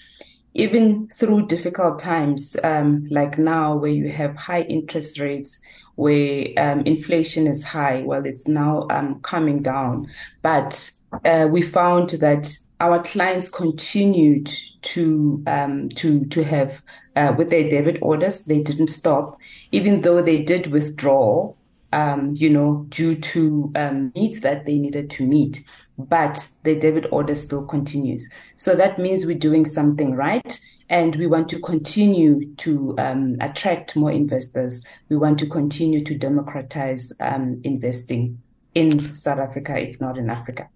even 0.54 1.08
through 1.08 1.46
difficult 1.46 1.98
times 1.98 2.56
um, 2.64 3.06
like 3.10 3.38
now, 3.38 3.76
where 3.76 3.90
you 3.90 4.08
have 4.10 4.36
high 4.36 4.62
interest 4.62 5.18
rates, 5.18 5.58
where 5.94 6.46
um, 6.56 6.80
inflation 6.80 7.46
is 7.46 7.64
high, 7.64 8.02
well, 8.02 8.24
it's 8.24 8.48
now 8.48 8.86
um, 8.90 9.20
coming 9.20 9.62
down. 9.62 10.08
But 10.42 10.90
uh, 11.24 11.48
we 11.50 11.62
found 11.62 12.10
that 12.10 12.56
our 12.80 13.02
clients 13.02 13.48
continued 13.48 14.50
to 14.82 15.42
um, 15.46 15.88
to 15.90 16.24
to 16.26 16.44
have 16.44 16.82
uh, 17.16 17.34
with 17.36 17.50
their 17.50 17.68
debit 17.68 17.98
orders. 18.00 18.44
They 18.44 18.62
didn't 18.62 18.88
stop, 18.88 19.38
even 19.72 20.02
though 20.02 20.22
they 20.22 20.42
did 20.42 20.68
withdraw. 20.68 21.54
Um, 21.90 22.34
you 22.36 22.50
know, 22.50 22.84
due 22.90 23.14
to 23.14 23.72
um, 23.74 24.12
needs 24.14 24.40
that 24.40 24.66
they 24.66 24.78
needed 24.78 25.08
to 25.08 25.26
meet, 25.26 25.64
but 25.98 26.48
the 26.62 26.76
debit 26.76 27.06
order 27.10 27.34
still 27.34 27.64
continues. 27.64 28.30
So 28.56 28.74
that 28.76 28.98
means 28.98 29.26
we're 29.26 29.36
doing 29.38 29.66
something 29.66 30.14
right. 30.14 30.60
And 30.90 31.16
we 31.16 31.26
want 31.26 31.48
to 31.50 31.60
continue 31.60 32.46
to 32.54 32.94
um, 32.98 33.36
attract 33.40 33.94
more 33.94 34.10
investors. 34.10 34.82
We 35.10 35.16
want 35.16 35.38
to 35.40 35.46
continue 35.46 36.02
to 36.04 36.16
democratize 36.16 37.12
um, 37.20 37.60
investing 37.62 38.40
in 38.74 39.12
South 39.12 39.38
Africa, 39.38 39.76
if 39.76 40.00
not 40.00 40.16
in 40.16 40.30
Africa. 40.30 40.68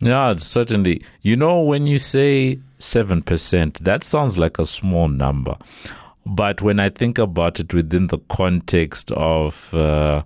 Yeah, 0.00 0.36
certainly. 0.36 1.02
You 1.22 1.36
know, 1.36 1.60
when 1.60 1.86
you 1.86 1.98
say 1.98 2.60
7%, 2.78 3.78
that 3.78 4.04
sounds 4.04 4.38
like 4.38 4.58
a 4.58 4.66
small 4.66 5.08
number. 5.08 5.56
But 6.24 6.62
when 6.62 6.78
I 6.78 6.88
think 6.88 7.18
about 7.18 7.58
it 7.58 7.74
within 7.74 8.08
the 8.08 8.18
context 8.28 9.10
of 9.12 9.74
uh, 9.74 10.22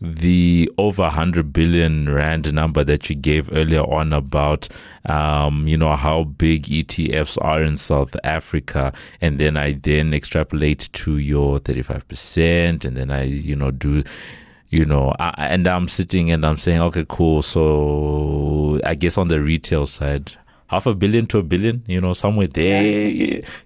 the 0.00 0.70
over 0.78 1.02
100 1.02 1.52
billion 1.52 2.08
rand 2.08 2.52
number 2.52 2.84
that 2.84 3.10
you 3.10 3.16
gave 3.16 3.52
earlier 3.52 3.82
on 3.82 4.12
about 4.12 4.68
um, 5.06 5.66
you 5.66 5.76
know 5.76 5.96
how 5.96 6.24
big 6.24 6.64
ETFs 6.64 7.36
are 7.42 7.62
in 7.62 7.76
South 7.76 8.14
Africa 8.22 8.92
and 9.20 9.40
then 9.40 9.56
I 9.56 9.72
then 9.72 10.14
extrapolate 10.14 10.88
to 10.92 11.18
your 11.18 11.58
35% 11.58 12.84
and 12.84 12.96
then 12.96 13.10
I 13.10 13.24
you 13.24 13.56
know 13.56 13.70
do 13.70 14.04
you 14.70 14.84
know, 14.84 15.14
I, 15.18 15.32
and 15.38 15.66
I'm 15.66 15.88
sitting 15.88 16.30
and 16.30 16.44
I'm 16.44 16.58
saying, 16.58 16.80
okay, 16.82 17.04
cool. 17.08 17.42
So 17.42 18.80
I 18.84 18.94
guess 18.94 19.16
on 19.16 19.28
the 19.28 19.40
retail 19.40 19.86
side, 19.86 20.32
half 20.66 20.86
a 20.86 20.94
billion 20.94 21.26
to 21.28 21.38
a 21.38 21.42
billion, 21.42 21.82
you 21.86 22.00
know, 22.00 22.12
somewhere 22.12 22.48
there, 22.48 22.82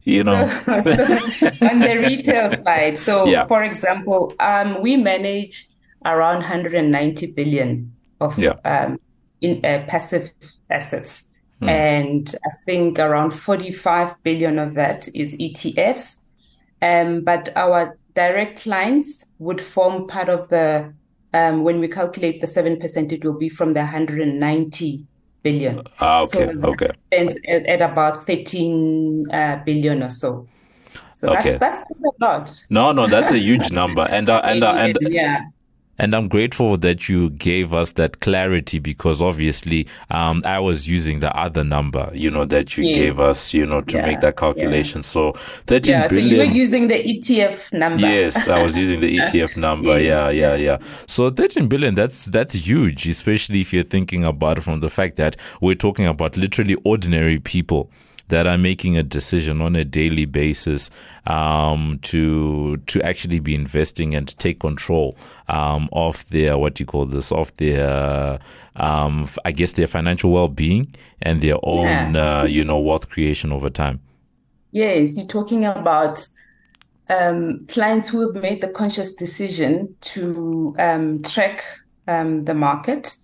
you 0.05 0.25
know. 0.25 0.35
on 0.67 1.81
the 1.81 2.05
retail 2.07 2.51
side, 2.53 2.97
so 2.97 3.27
yeah. 3.27 3.45
for 3.47 3.65
example, 3.65 4.33
um, 4.39 4.81
we 4.81 4.97
manage 4.97 5.69
around 6.05 6.39
190 6.39 7.33
billion 7.33 7.95
of 8.21 8.39
yeah. 8.39 8.55
um, 8.65 8.99
in 9.41 9.65
uh, 9.65 9.85
passive 9.89 10.33
assets. 10.71 11.25
Hmm. 11.61 11.69
And 11.69 12.35
I 12.45 12.51
think 12.65 12.99
around 12.99 13.33
45 13.33 14.23
billion 14.23 14.59
of 14.59 14.75
that 14.75 15.09
is 15.15 15.37
ETFs. 15.37 16.25
Um, 16.81 17.23
but 17.23 17.49
our 17.55 17.97
direct 18.15 18.63
clients 18.63 19.25
would 19.39 19.61
form 19.61 20.07
part 20.07 20.29
of 20.29 20.49
the, 20.49 20.93
um, 21.33 21.63
when 21.63 21.79
we 21.79 21.89
calculate 21.89 22.41
the 22.41 22.47
7%, 22.47 23.13
it 23.13 23.25
will 23.25 23.39
be 23.39 23.49
from 23.49 23.75
the 23.75 23.81
190 23.81 25.07
billion. 25.43 25.83
Ah, 26.01 26.23
okay, 26.23 26.53
so 26.53 26.61
okay. 26.65 26.91
Stands 27.07 27.37
at, 27.49 27.67
at, 27.67 27.83
about 27.83 28.27
13 28.27 29.27
uh, 29.33 29.57
billion 29.65 30.03
or 30.03 30.09
so. 30.09 30.49
So 31.13 31.29
okay. 31.29 31.57
that's, 31.57 31.79
that's 31.79 31.91
a 31.91 32.25
lot. 32.25 32.67
No, 32.71 32.93
no, 32.93 33.07
that's 33.07 33.33
a 33.33 33.39
huge 33.39 33.71
number. 33.71 34.03
And, 34.03 34.29
uh, 34.29 34.41
and, 34.45 34.65
uh, 34.65 34.75
and, 34.75 34.99
yeah. 35.03 35.43
And 35.99 36.15
I'm 36.17 36.29
grateful 36.29 36.77
that 36.79 37.09
you 37.09 37.31
gave 37.31 37.75
us 37.75 37.93
that 37.93 38.21
clarity 38.21 38.79
because 38.79 39.21
obviously 39.21 39.87
um, 40.11 40.41
I 40.45 40.59
was 40.59 40.89
using 40.89 41.21
the 41.21 41.35
other 41.37 41.63
number, 41.63 42.11
you 42.15 42.31
know, 42.31 42.45
that 42.47 42.77
you 42.77 42.85
yeah. 42.85 42.97
gave 42.97 43.21
us, 43.21 43.53
you 43.53 43.67
know, 43.67 43.83
to 43.83 43.99
yeah. 43.99 44.07
make 44.07 44.21
that 44.21 44.37
calculation. 44.37 44.99
Yeah. 44.99 45.03
So 45.03 45.33
13 45.67 45.93
yeah, 45.93 46.09
billion. 46.09 46.29
So 46.29 46.35
you 46.35 46.39
were 46.39 46.53
using 46.53 46.89
the 46.89 46.95
ETF 46.95 47.73
number. 47.73 48.07
Yes, 48.09 48.49
I 48.49 48.63
was 48.63 48.77
using 48.77 49.01
the 49.01 49.17
ETF 49.19 49.57
number. 49.57 50.01
yes. 50.01 50.35
Yeah, 50.35 50.55
yeah, 50.55 50.55
yeah. 50.57 50.79
So 51.07 51.31
13 51.31 51.69
billion, 51.69 51.95
that's 51.95 52.27
that's 52.27 52.55
huge, 52.55 53.07
especially 53.07 53.61
if 53.61 53.73
you're 53.73 53.85
thinking 53.85 54.25
about 54.25 54.59
it 54.59 54.63
from 54.63 54.81
the 54.81 54.91
fact 54.91 55.17
that 55.17 55.37
we're 55.61 55.75
talking 55.75 56.07
about 56.07 56.37
literally 56.37 56.77
ordinary 56.85 57.39
people 57.39 57.91
that 58.33 58.47
are 58.47 58.57
making 58.57 58.97
a 58.97 59.03
decision 59.03 59.61
on 59.61 59.77
a 59.77 59.85
daily 59.85 60.25
basis 60.25 60.89
um, 61.27 61.99
to 62.01 62.79
to 62.87 63.03
actually 63.03 63.41
be 63.41 63.55
investing 63.55 64.15
and 64.15 64.37
take 64.39 64.59
control 64.59 65.15
um, 65.49 65.87
of 65.93 66.27
their 66.31 66.57
what 66.57 66.75
do 66.75 66.83
you 66.83 66.87
call 66.87 67.05
this 67.05 67.31
of 67.31 67.55
their 67.59 68.39
um, 68.77 69.29
I 69.45 69.53
guess 69.53 69.75
their 69.75 69.87
financial 69.87 70.33
well 70.33 70.49
being 70.49 70.95
and 71.21 71.43
their 71.43 71.59
own 71.63 72.15
yeah. 72.15 72.41
uh, 72.41 72.45
you 72.45 72.65
know 72.65 72.79
wealth 72.79 73.11
creation 73.11 73.53
over 73.53 73.69
time. 73.69 74.01
Yes, 74.71 75.19
you're 75.19 75.27
talking 75.27 75.67
about 75.67 76.27
um, 77.11 77.67
clients 77.67 78.09
who 78.09 78.21
have 78.23 78.43
made 78.43 78.63
the 78.63 78.69
conscious 78.69 79.15
decision 79.15 79.95
to 80.01 80.75
um, 80.79 81.23
track 81.23 81.65
um, 82.09 82.47
the 82.47 82.55
market 82.55 83.15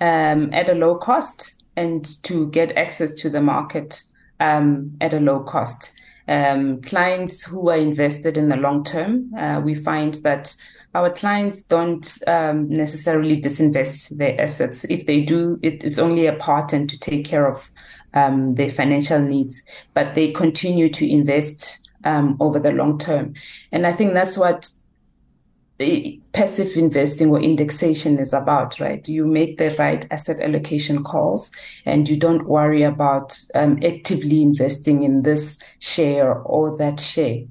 at 0.00 0.68
a 0.70 0.74
low 0.74 0.96
cost 0.96 1.62
and 1.76 2.22
to 2.22 2.48
get 2.48 2.74
access 2.78 3.14
to 3.14 3.28
the 3.28 3.42
market 3.42 4.02
um, 4.40 4.96
at 5.00 5.14
a 5.14 5.20
low 5.20 5.40
cost. 5.40 5.92
Um, 6.26 6.80
clients 6.80 7.42
who 7.42 7.68
are 7.68 7.76
invested 7.76 8.38
in 8.38 8.48
the 8.48 8.56
long 8.56 8.82
term, 8.82 9.32
uh, 9.36 9.60
we 9.62 9.74
find 9.74 10.14
that 10.22 10.54
our 10.94 11.10
clients 11.10 11.64
don't 11.64 12.18
um, 12.26 12.68
necessarily 12.68 13.40
disinvest 13.40 14.16
their 14.16 14.40
assets. 14.40 14.84
If 14.84 15.06
they 15.06 15.20
do, 15.22 15.58
it, 15.62 15.82
it's 15.84 15.98
only 15.98 16.26
a 16.26 16.34
part 16.34 16.72
and 16.72 16.88
to 16.88 16.98
take 16.98 17.24
care 17.24 17.46
of 17.46 17.70
um, 18.14 18.54
their 18.54 18.70
financial 18.70 19.20
needs, 19.20 19.60
but 19.92 20.14
they 20.14 20.30
continue 20.30 20.88
to 20.90 21.10
invest 21.10 21.90
um, 22.04 22.36
over 22.40 22.58
the 22.58 22.72
long 22.72 22.98
term. 22.98 23.34
And 23.72 23.86
I 23.86 23.92
think 23.92 24.14
that's 24.14 24.38
what 24.38 24.70
passive 26.32 26.76
investing 26.76 27.30
or 27.30 27.40
indexation 27.40 28.18
is 28.18 28.32
about, 28.32 28.78
right? 28.78 29.06
You 29.08 29.26
make 29.26 29.58
the 29.58 29.74
right 29.76 30.06
asset 30.10 30.40
allocation 30.40 31.02
calls 31.02 31.50
and 31.84 32.08
you 32.08 32.16
don't 32.16 32.46
worry 32.46 32.82
about 32.82 33.36
um, 33.54 33.80
actively 33.84 34.42
investing 34.42 35.02
in 35.02 35.22
this 35.22 35.58
share 35.80 36.34
or 36.34 36.76
that 36.76 37.00
share. 37.00 37.42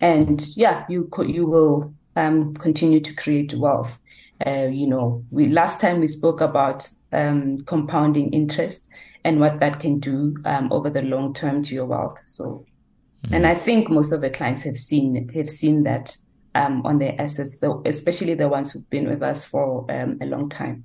And 0.00 0.46
yeah, 0.56 0.84
you 0.88 1.10
you 1.26 1.46
will 1.46 1.92
um, 2.16 2.54
continue 2.54 3.00
to 3.00 3.14
create 3.14 3.54
wealth. 3.54 3.98
Uh, 4.46 4.68
you 4.70 4.86
know, 4.86 5.24
we 5.30 5.46
last 5.46 5.80
time 5.80 6.00
we 6.00 6.08
spoke 6.08 6.40
about 6.40 6.88
um, 7.12 7.58
compounding 7.62 8.32
interest 8.32 8.88
and 9.24 9.40
what 9.40 9.58
that 9.60 9.80
can 9.80 9.98
do 9.98 10.36
um, 10.44 10.70
over 10.70 10.90
the 10.90 11.02
long 11.02 11.32
term 11.32 11.62
to 11.62 11.74
your 11.74 11.86
wealth. 11.86 12.18
So, 12.22 12.66
mm-hmm. 13.24 13.34
and 13.34 13.46
I 13.46 13.54
think 13.54 13.88
most 13.88 14.12
of 14.12 14.20
the 14.20 14.30
clients 14.30 14.62
have 14.62 14.76
seen 14.76 15.28
have 15.30 15.50
seen 15.50 15.84
that 15.84 16.16
um, 16.54 16.84
on 16.84 16.98
their 16.98 17.14
assets, 17.20 17.56
especially 17.84 18.34
the 18.34 18.48
ones 18.48 18.72
who've 18.72 18.88
been 18.90 19.08
with 19.08 19.22
us 19.22 19.44
for 19.44 19.86
um, 19.90 20.18
a 20.20 20.26
long 20.26 20.48
time. 20.48 20.84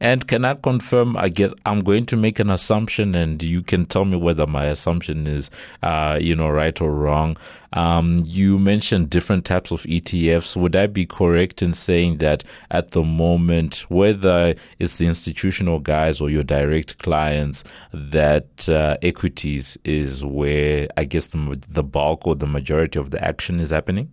And 0.00 0.26
can 0.26 0.44
I 0.44 0.54
confirm? 0.54 1.16
I 1.16 1.28
get. 1.28 1.52
I'm 1.66 1.82
going 1.82 2.06
to 2.06 2.16
make 2.16 2.38
an 2.38 2.50
assumption, 2.50 3.14
and 3.14 3.42
you 3.42 3.62
can 3.62 3.86
tell 3.86 4.04
me 4.04 4.16
whether 4.16 4.46
my 4.46 4.64
assumption 4.64 5.26
is, 5.26 5.50
uh, 5.82 6.18
you 6.20 6.34
know, 6.34 6.48
right 6.48 6.80
or 6.80 6.92
wrong. 6.92 7.36
Um, 7.72 8.18
you 8.24 8.58
mentioned 8.58 9.10
different 9.10 9.44
types 9.44 9.70
of 9.70 9.82
ETFs. 9.82 10.56
Would 10.56 10.74
I 10.74 10.86
be 10.86 11.06
correct 11.06 11.62
in 11.62 11.74
saying 11.74 12.18
that 12.18 12.42
at 12.70 12.92
the 12.92 13.04
moment, 13.04 13.86
whether 13.88 14.54
it's 14.78 14.96
the 14.96 15.06
institutional 15.06 15.78
guys 15.78 16.20
or 16.20 16.30
your 16.30 16.42
direct 16.42 16.98
clients, 16.98 17.62
that 17.92 18.68
uh, 18.68 18.96
equities 19.02 19.78
is 19.84 20.24
where 20.24 20.88
I 20.96 21.04
guess 21.04 21.26
the, 21.26 21.62
the 21.68 21.84
bulk 21.84 22.26
or 22.26 22.34
the 22.34 22.46
majority 22.46 22.98
of 22.98 23.10
the 23.10 23.22
action 23.22 23.60
is 23.60 23.70
happening? 23.70 24.10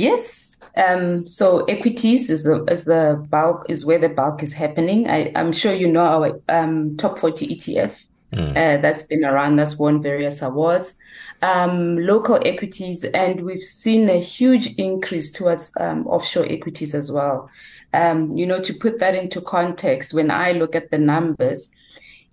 Yes. 0.00 0.56
Um, 0.76 1.26
so 1.26 1.64
equities 1.64 2.30
is 2.30 2.44
the 2.44 2.64
is 2.64 2.86
the 2.86 3.22
bulk 3.28 3.66
is 3.68 3.84
where 3.84 3.98
the 3.98 4.08
bulk 4.08 4.42
is 4.42 4.54
happening. 4.54 5.10
I, 5.10 5.30
am 5.34 5.52
sure 5.52 5.74
you 5.74 5.92
know 5.92 6.06
our 6.06 6.40
um, 6.48 6.96
top 6.96 7.18
40 7.18 7.48
ETF 7.48 8.02
mm. 8.32 8.50
uh, 8.50 8.80
that's 8.80 9.02
been 9.02 9.26
around, 9.26 9.56
that's 9.56 9.76
won 9.76 10.00
various 10.00 10.40
awards. 10.40 10.94
Um, 11.42 11.98
local 11.98 12.38
equities, 12.46 13.04
and 13.04 13.42
we've 13.42 13.60
seen 13.60 14.08
a 14.08 14.18
huge 14.18 14.68
increase 14.76 15.30
towards 15.30 15.70
um, 15.78 16.06
offshore 16.06 16.46
equities 16.46 16.94
as 16.94 17.12
well. 17.12 17.50
Um, 17.92 18.34
you 18.38 18.46
know, 18.46 18.60
to 18.60 18.72
put 18.72 19.00
that 19.00 19.14
into 19.14 19.42
context, 19.42 20.14
when 20.14 20.30
I 20.30 20.52
look 20.52 20.74
at 20.74 20.90
the 20.90 20.98
numbers, 20.98 21.68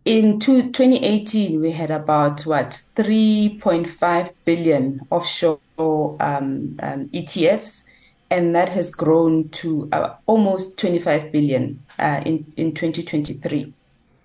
in 0.05 0.39
two, 0.39 0.71
2018, 0.71 1.59
we 1.59 1.71
had 1.71 1.91
about 1.91 2.45
what 2.45 2.81
3.5 2.95 4.33
billion 4.45 5.01
offshore 5.09 5.59
um, 5.77 6.77
um, 6.81 7.07
ETFs 7.09 7.83
and 8.29 8.55
that 8.55 8.69
has 8.69 8.91
grown 8.91 9.49
to 9.49 9.87
uh, 9.91 10.15
almost 10.25 10.77
25 10.79 11.31
billion 11.31 11.83
uh, 11.99 12.21
in 12.25 12.51
in 12.57 12.73
2023. 12.73 13.73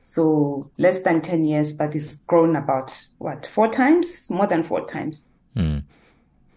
So 0.03 0.69
less 0.79 1.01
than 1.01 1.21
10 1.21 1.45
years, 1.45 1.73
but 1.73 1.95
it's 1.95 2.17
grown 2.23 2.57
about 2.57 3.07
what 3.19 3.47
four 3.47 3.69
times, 3.69 4.29
more 4.29 4.49
than 4.49 4.65
four 4.65 4.85
times. 4.87 5.29
Mm. 5.57 5.85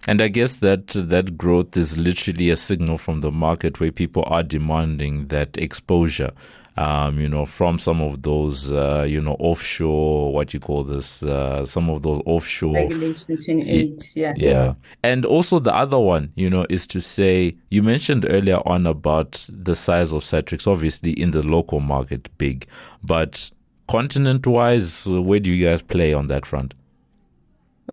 And 0.07 0.21
I 0.21 0.27
guess 0.27 0.57
that 0.57 0.87
that 0.87 1.37
growth 1.37 1.77
is 1.77 1.97
literally 1.97 2.49
a 2.49 2.57
signal 2.57 2.97
from 2.97 3.21
the 3.21 3.31
market 3.31 3.79
where 3.79 3.91
people 3.91 4.23
are 4.27 4.43
demanding 4.43 5.27
that 5.27 5.57
exposure 5.57 6.31
um, 6.77 7.19
you 7.19 7.29
know, 7.29 7.45
from 7.45 7.79
some 7.79 8.01
of 8.01 8.21
those, 8.23 8.71
uh, 8.71 9.05
you 9.07 9.21
know, 9.21 9.37
offshore, 9.39 10.33
what 10.33 10.53
you 10.53 10.59
call 10.59 10.83
this, 10.83 11.23
uh, 11.23 11.65
some 11.65 11.89
of 11.89 12.01
those 12.01 12.21
offshore. 12.25 12.73
Regulation 12.73 13.37
28, 13.37 14.11
yeah. 14.15 14.33
Yeah. 14.35 14.73
And 15.01 15.25
also 15.25 15.59
the 15.59 15.73
other 15.73 15.99
one, 15.99 16.33
you 16.35 16.49
know, 16.49 16.65
is 16.69 16.85
to 16.87 16.99
say, 16.99 17.55
you 17.69 17.81
mentioned 17.81 18.25
earlier 18.29 18.59
on 18.65 18.85
about 18.85 19.47
the 19.49 19.75
size 19.75 20.11
of 20.11 20.21
Satrix, 20.21 20.67
obviously 20.67 21.11
in 21.11 21.31
the 21.31 21.43
local 21.43 21.79
market, 21.79 22.29
big. 22.37 22.67
But 23.01 23.51
continent 23.87 24.45
wise, 24.45 25.07
where 25.07 25.39
do 25.39 25.53
you 25.53 25.65
guys 25.65 25.81
play 25.81 26.13
on 26.13 26.27
that 26.27 26.45
front? 26.45 26.73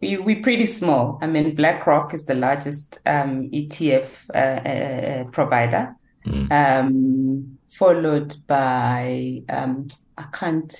We, 0.00 0.16
we're 0.16 0.42
pretty 0.42 0.66
small. 0.66 1.18
I 1.22 1.28
mean, 1.28 1.54
BlackRock 1.54 2.14
is 2.14 2.24
the 2.24 2.34
largest 2.34 2.98
um, 3.06 3.48
ETF 3.50 4.28
uh, 4.34 4.38
uh, 4.38 5.20
uh, 5.20 5.24
provider. 5.30 5.94
Mm. 6.26 6.50
Um, 6.52 7.58
followed 7.72 8.36
by 8.46 9.42
um, 9.48 9.86
I 10.18 10.24
can't 10.32 10.72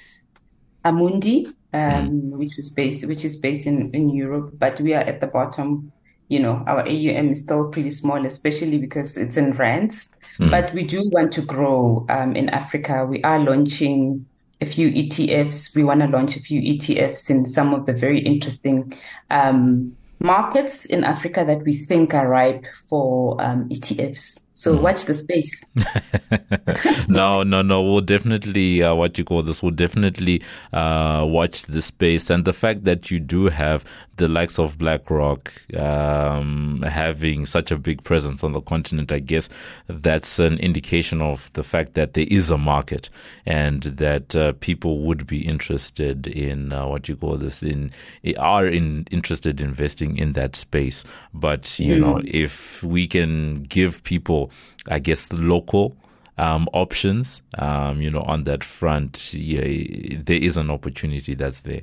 Amundi, 0.84 1.46
um, 1.46 1.54
mm. 1.72 2.30
which 2.32 2.58
is 2.58 2.70
based 2.70 3.06
which 3.06 3.24
is 3.24 3.36
based 3.36 3.66
in, 3.66 3.90
in 3.92 4.10
Europe, 4.10 4.54
but 4.58 4.80
we 4.80 4.94
are 4.94 5.02
at 5.02 5.20
the 5.20 5.26
bottom. 5.26 5.92
You 6.28 6.40
know, 6.40 6.64
our 6.66 6.82
AUM 6.82 7.30
is 7.30 7.40
still 7.40 7.68
pretty 7.68 7.90
small, 7.90 8.24
especially 8.24 8.78
because 8.78 9.16
it's 9.16 9.36
in 9.36 9.52
rands. 9.52 10.08
Mm. 10.38 10.50
But 10.50 10.72
we 10.72 10.84
do 10.84 11.08
want 11.12 11.32
to 11.32 11.42
grow 11.42 12.06
um, 12.08 12.34
in 12.34 12.48
Africa. 12.48 13.04
We 13.04 13.22
are 13.22 13.38
launching 13.38 14.26
a 14.60 14.66
few 14.66 14.90
ETFs. 14.90 15.74
We 15.76 15.84
want 15.84 16.00
to 16.00 16.06
launch 16.06 16.36
a 16.36 16.40
few 16.40 16.60
ETFs 16.60 17.28
in 17.28 17.44
some 17.44 17.74
of 17.74 17.84
the 17.84 17.92
very 17.92 18.20
interesting 18.20 18.98
um, 19.30 19.94
markets 20.20 20.86
in 20.86 21.04
Africa 21.04 21.44
that 21.46 21.64
we 21.64 21.74
think 21.74 22.14
are 22.14 22.28
ripe 22.28 22.64
for 22.88 23.36
um, 23.42 23.68
ETFs. 23.68 24.40
So 24.52 24.76
mm. 24.76 24.82
watch 24.82 25.04
the 25.04 25.14
space. 25.14 25.64
no, 27.08 27.42
no, 27.42 27.62
no. 27.62 27.82
We'll 27.82 28.00
definitely, 28.00 28.82
uh, 28.82 28.94
what 28.94 29.18
you 29.18 29.24
call 29.24 29.42
this, 29.42 29.62
we'll 29.62 29.72
definitely 29.72 30.42
uh, 30.72 31.24
watch 31.26 31.62
the 31.62 31.82
space. 31.82 32.30
And 32.30 32.44
the 32.44 32.52
fact 32.52 32.84
that 32.84 33.10
you 33.10 33.18
do 33.18 33.46
have 33.46 33.84
the 34.16 34.28
likes 34.28 34.58
of 34.58 34.76
BlackRock 34.76 35.52
um, 35.76 36.84
having 36.86 37.46
such 37.46 37.70
a 37.70 37.78
big 37.78 38.04
presence 38.04 38.44
on 38.44 38.52
the 38.52 38.60
continent, 38.60 39.10
I 39.10 39.18
guess 39.20 39.48
that's 39.88 40.38
an 40.38 40.58
indication 40.58 41.22
of 41.22 41.50
the 41.54 41.62
fact 41.62 41.94
that 41.94 42.12
there 42.12 42.26
is 42.30 42.50
a 42.50 42.58
market 42.58 43.08
and 43.46 43.82
that 43.82 44.36
uh, 44.36 44.52
people 44.60 45.00
would 45.00 45.26
be 45.26 45.46
interested 45.46 46.26
in 46.26 46.72
uh, 46.72 46.86
what 46.86 47.08
you 47.08 47.16
call 47.16 47.38
this, 47.38 47.62
in 47.62 47.90
are 48.38 48.66
in 48.66 49.06
interested 49.10 49.60
in 49.60 49.72
investing 49.72 50.18
in 50.18 50.34
that 50.34 50.54
space. 50.54 51.04
But, 51.32 51.78
you 51.78 51.96
mm. 51.96 52.00
know, 52.00 52.22
if 52.26 52.82
we 52.82 53.06
can 53.06 53.62
give 53.64 54.04
people 54.04 54.41
I 54.88 54.98
guess, 54.98 55.32
local 55.32 55.96
um, 56.38 56.68
options, 56.72 57.42
um, 57.58 58.00
you 58.00 58.10
know, 58.10 58.22
on 58.22 58.44
that 58.44 58.64
front, 58.64 59.34
yeah, 59.34 60.18
there 60.24 60.38
is 60.38 60.56
an 60.56 60.70
opportunity 60.70 61.34
that's 61.34 61.60
there. 61.60 61.82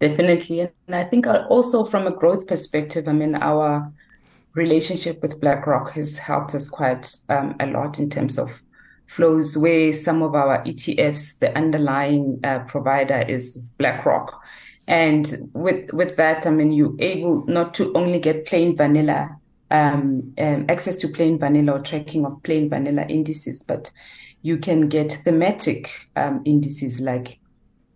Definitely. 0.00 0.60
And 0.60 0.94
I 0.94 1.04
think 1.04 1.26
also 1.26 1.84
from 1.84 2.06
a 2.06 2.10
growth 2.10 2.46
perspective, 2.46 3.08
I 3.08 3.12
mean, 3.12 3.34
our 3.34 3.92
relationship 4.54 5.20
with 5.22 5.40
BlackRock 5.40 5.90
has 5.92 6.16
helped 6.16 6.54
us 6.54 6.68
quite 6.68 7.16
um, 7.28 7.56
a 7.60 7.66
lot 7.66 7.98
in 7.98 8.08
terms 8.08 8.38
of 8.38 8.62
flows 9.06 9.56
where 9.56 9.92
some 9.92 10.22
of 10.22 10.34
our 10.34 10.62
ETFs, 10.64 11.38
the 11.38 11.56
underlying 11.56 12.40
uh, 12.44 12.60
provider 12.60 13.24
is 13.28 13.56
BlackRock. 13.78 14.40
And 14.86 15.50
with, 15.52 15.92
with 15.92 16.16
that, 16.16 16.46
I 16.46 16.50
mean, 16.50 16.72
you're 16.72 16.94
able 16.98 17.44
not 17.46 17.74
to 17.74 17.92
only 17.94 18.18
get 18.18 18.46
plain 18.46 18.76
vanilla 18.76 19.37
um, 19.70 20.32
um, 20.38 20.66
access 20.68 20.96
to 20.96 21.08
plain 21.08 21.38
vanilla 21.38 21.72
or 21.72 21.80
tracking 21.80 22.24
of 22.24 22.42
plain 22.42 22.68
vanilla 22.68 23.04
indices, 23.08 23.62
but 23.62 23.90
you 24.42 24.58
can 24.58 24.88
get 24.88 25.12
thematic 25.24 25.90
um, 26.16 26.42
indices 26.44 27.00
like 27.00 27.38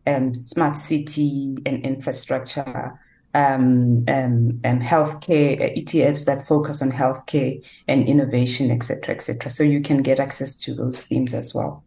um, 0.06 0.34
smart 0.34 0.76
city 0.76 1.56
and 1.64 1.84
infrastructure, 1.84 2.98
um, 3.34 4.04
um, 4.08 4.60
healthcare 4.64 5.60
uh, 5.60 5.74
ETFs 5.74 6.26
that 6.26 6.46
focus 6.46 6.82
on 6.82 6.92
healthcare 6.92 7.62
and 7.88 8.06
innovation, 8.06 8.70
etc., 8.70 9.14
etc. 9.14 9.50
So 9.50 9.62
you 9.62 9.80
can 9.80 10.02
get 10.02 10.20
access 10.20 10.56
to 10.58 10.74
those 10.74 11.02
themes 11.04 11.32
as 11.32 11.54
well. 11.54 11.84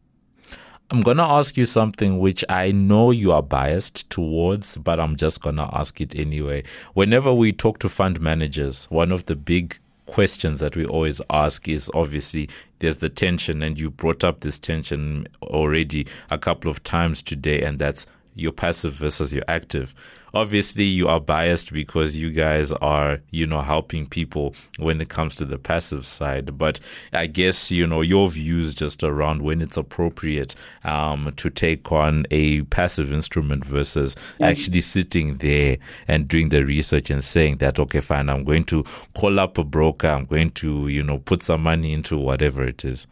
I'm 0.91 1.01
going 1.01 1.17
to 1.17 1.23
ask 1.23 1.57
you 1.57 1.65
something 1.65 2.19
which 2.19 2.45
I 2.47 2.71
know 2.71 3.09
you 3.09 3.31
are 3.31 3.41
biased 3.41 4.07
towards, 4.11 4.77
but 4.77 4.99
I'm 4.99 5.15
just 5.15 5.41
going 5.41 5.55
to 5.55 5.67
ask 5.73 5.99
it 5.99 6.13
anyway. 6.15 6.63
Whenever 6.93 7.33
we 7.33 7.53
talk 7.53 7.79
to 7.79 7.89
fund 7.89 8.21
managers, 8.21 8.85
one 8.85 9.11
of 9.11 9.25
the 9.25 9.35
big 9.35 9.79
questions 10.05 10.59
that 10.59 10.75
we 10.75 10.85
always 10.85 11.19
ask 11.31 11.67
is 11.67 11.89
obviously 11.95 12.47
there's 12.79 12.97
the 12.97 13.09
tension, 13.09 13.63
and 13.63 13.79
you 13.79 13.89
brought 13.89 14.23
up 14.23 14.41
this 14.41 14.59
tension 14.59 15.27
already 15.41 16.05
a 16.29 16.37
couple 16.37 16.69
of 16.69 16.83
times 16.83 17.23
today, 17.23 17.63
and 17.63 17.79
that's 17.79 18.05
your 18.35 18.51
passive 18.51 18.93
versus 18.93 19.33
your 19.33 19.43
active 19.47 19.95
obviously 20.35 20.83
you 20.83 21.07
are 21.07 21.19
biased 21.19 21.71
because 21.71 22.17
you 22.17 22.29
guys 22.29 22.71
are, 22.73 23.19
you 23.31 23.47
know, 23.47 23.61
helping 23.61 24.05
people 24.05 24.53
when 24.77 24.99
it 24.99 25.07
comes 25.07 25.33
to 25.35 25.45
the 25.45 25.57
passive 25.57 26.05
side. 26.05 26.57
But 26.57 26.79
I 27.13 27.25
guess, 27.27 27.71
you 27.71 27.87
know, 27.87 28.01
your 28.01 28.29
views 28.29 28.73
just 28.73 29.01
around 29.03 29.41
when 29.41 29.61
it's 29.61 29.77
appropriate 29.77 30.53
um, 30.83 31.33
to 31.37 31.49
take 31.49 31.91
on 31.91 32.25
a 32.29 32.63
passive 32.63 33.11
instrument 33.13 33.63
versus 33.63 34.15
actually 34.41 34.81
sitting 34.81 35.37
there 35.37 35.77
and 36.07 36.27
doing 36.27 36.49
the 36.49 36.65
research 36.65 37.09
and 37.09 37.23
saying 37.23 37.57
that, 37.57 37.79
okay, 37.79 38.01
fine, 38.01 38.29
I'm 38.29 38.43
going 38.43 38.65
to 38.65 38.83
call 39.15 39.39
up 39.39 39.57
a 39.57 39.63
broker, 39.63 40.07
I'm 40.07 40.25
going 40.25 40.51
to, 40.51 40.89
you 40.89 41.01
know, 41.01 41.19
put 41.19 41.41
some 41.41 41.63
money 41.63 41.93
into 41.93 42.17
whatever 42.17 42.63
it 42.67 42.83
is. 42.83 43.07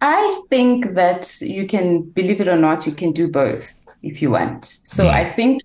I 0.00 0.42
think 0.50 0.94
that 0.94 1.40
you 1.40 1.66
can, 1.66 2.02
believe 2.02 2.40
it 2.40 2.48
or 2.48 2.58
not, 2.58 2.86
you 2.86 2.92
can 2.92 3.12
do 3.12 3.28
both 3.28 3.76
if 4.06 4.22
you 4.22 4.30
want. 4.30 4.64
So. 4.64 5.08
I 5.08 5.32
think 5.32 5.62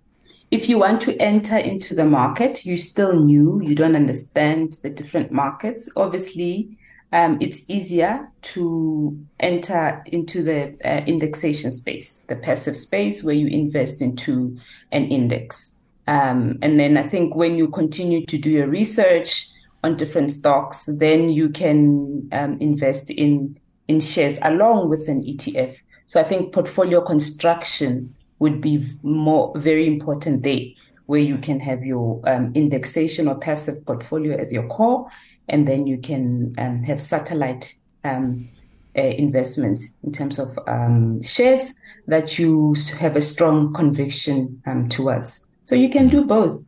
if 0.51 0.67
you 0.67 0.77
want 0.77 1.01
to 1.01 1.15
enter 1.21 1.57
into 1.57 1.95
the 1.95 2.05
market, 2.05 2.65
you're 2.65 2.75
still 2.75 3.17
new, 3.17 3.61
you 3.63 3.73
don't 3.73 3.95
understand 3.95 4.73
the 4.83 4.89
different 4.89 5.31
markets. 5.31 5.89
Obviously, 5.95 6.77
um, 7.13 7.37
it's 7.39 7.69
easier 7.69 8.29
to 8.41 9.17
enter 9.39 10.03
into 10.07 10.43
the 10.43 10.75
uh, 10.83 11.03
indexation 11.05 11.71
space, 11.71 12.19
the 12.27 12.35
passive 12.35 12.77
space 12.77 13.23
where 13.23 13.35
you 13.35 13.47
invest 13.47 14.01
into 14.01 14.57
an 14.91 15.05
index. 15.05 15.75
Um, 16.07 16.57
and 16.61 16.77
then 16.77 16.97
I 16.97 17.03
think 17.03 17.33
when 17.35 17.55
you 17.55 17.69
continue 17.69 18.25
to 18.25 18.37
do 18.37 18.49
your 18.49 18.67
research 18.67 19.47
on 19.83 19.95
different 19.95 20.31
stocks, 20.31 20.85
then 20.97 21.29
you 21.29 21.49
can 21.49 22.27
um, 22.33 22.57
invest 22.59 23.09
in 23.09 23.57
in 23.87 23.99
shares 23.99 24.39
along 24.41 24.89
with 24.89 25.09
an 25.09 25.21
ETF. 25.21 25.77
So 26.05 26.19
I 26.19 26.23
think 26.23 26.53
portfolio 26.53 27.01
construction 27.01 28.15
would 28.41 28.59
be 28.59 28.83
more 29.03 29.53
very 29.55 29.85
important 29.85 30.41
there, 30.41 30.65
where 31.05 31.21
you 31.21 31.37
can 31.37 31.59
have 31.59 31.85
your 31.85 32.19
um, 32.27 32.51
indexation 32.55 33.27
or 33.27 33.35
passive 33.35 33.85
portfolio 33.85 34.35
as 34.35 34.51
your 34.51 34.67
core, 34.67 35.07
and 35.47 35.67
then 35.67 35.85
you 35.85 35.99
can 35.99 36.55
um, 36.57 36.81
have 36.81 36.99
satellite 36.99 37.75
um, 38.03 38.49
uh, 38.97 39.01
investments 39.01 39.89
in 40.03 40.11
terms 40.11 40.39
of 40.39 40.57
um, 40.67 41.21
shares 41.21 41.73
that 42.07 42.39
you 42.39 42.75
have 42.99 43.15
a 43.15 43.21
strong 43.21 43.71
conviction 43.73 44.59
um, 44.65 44.89
towards. 44.89 45.45
So 45.63 45.75
you 45.75 45.89
can 45.89 46.09
do 46.09 46.25
both. 46.25 46.63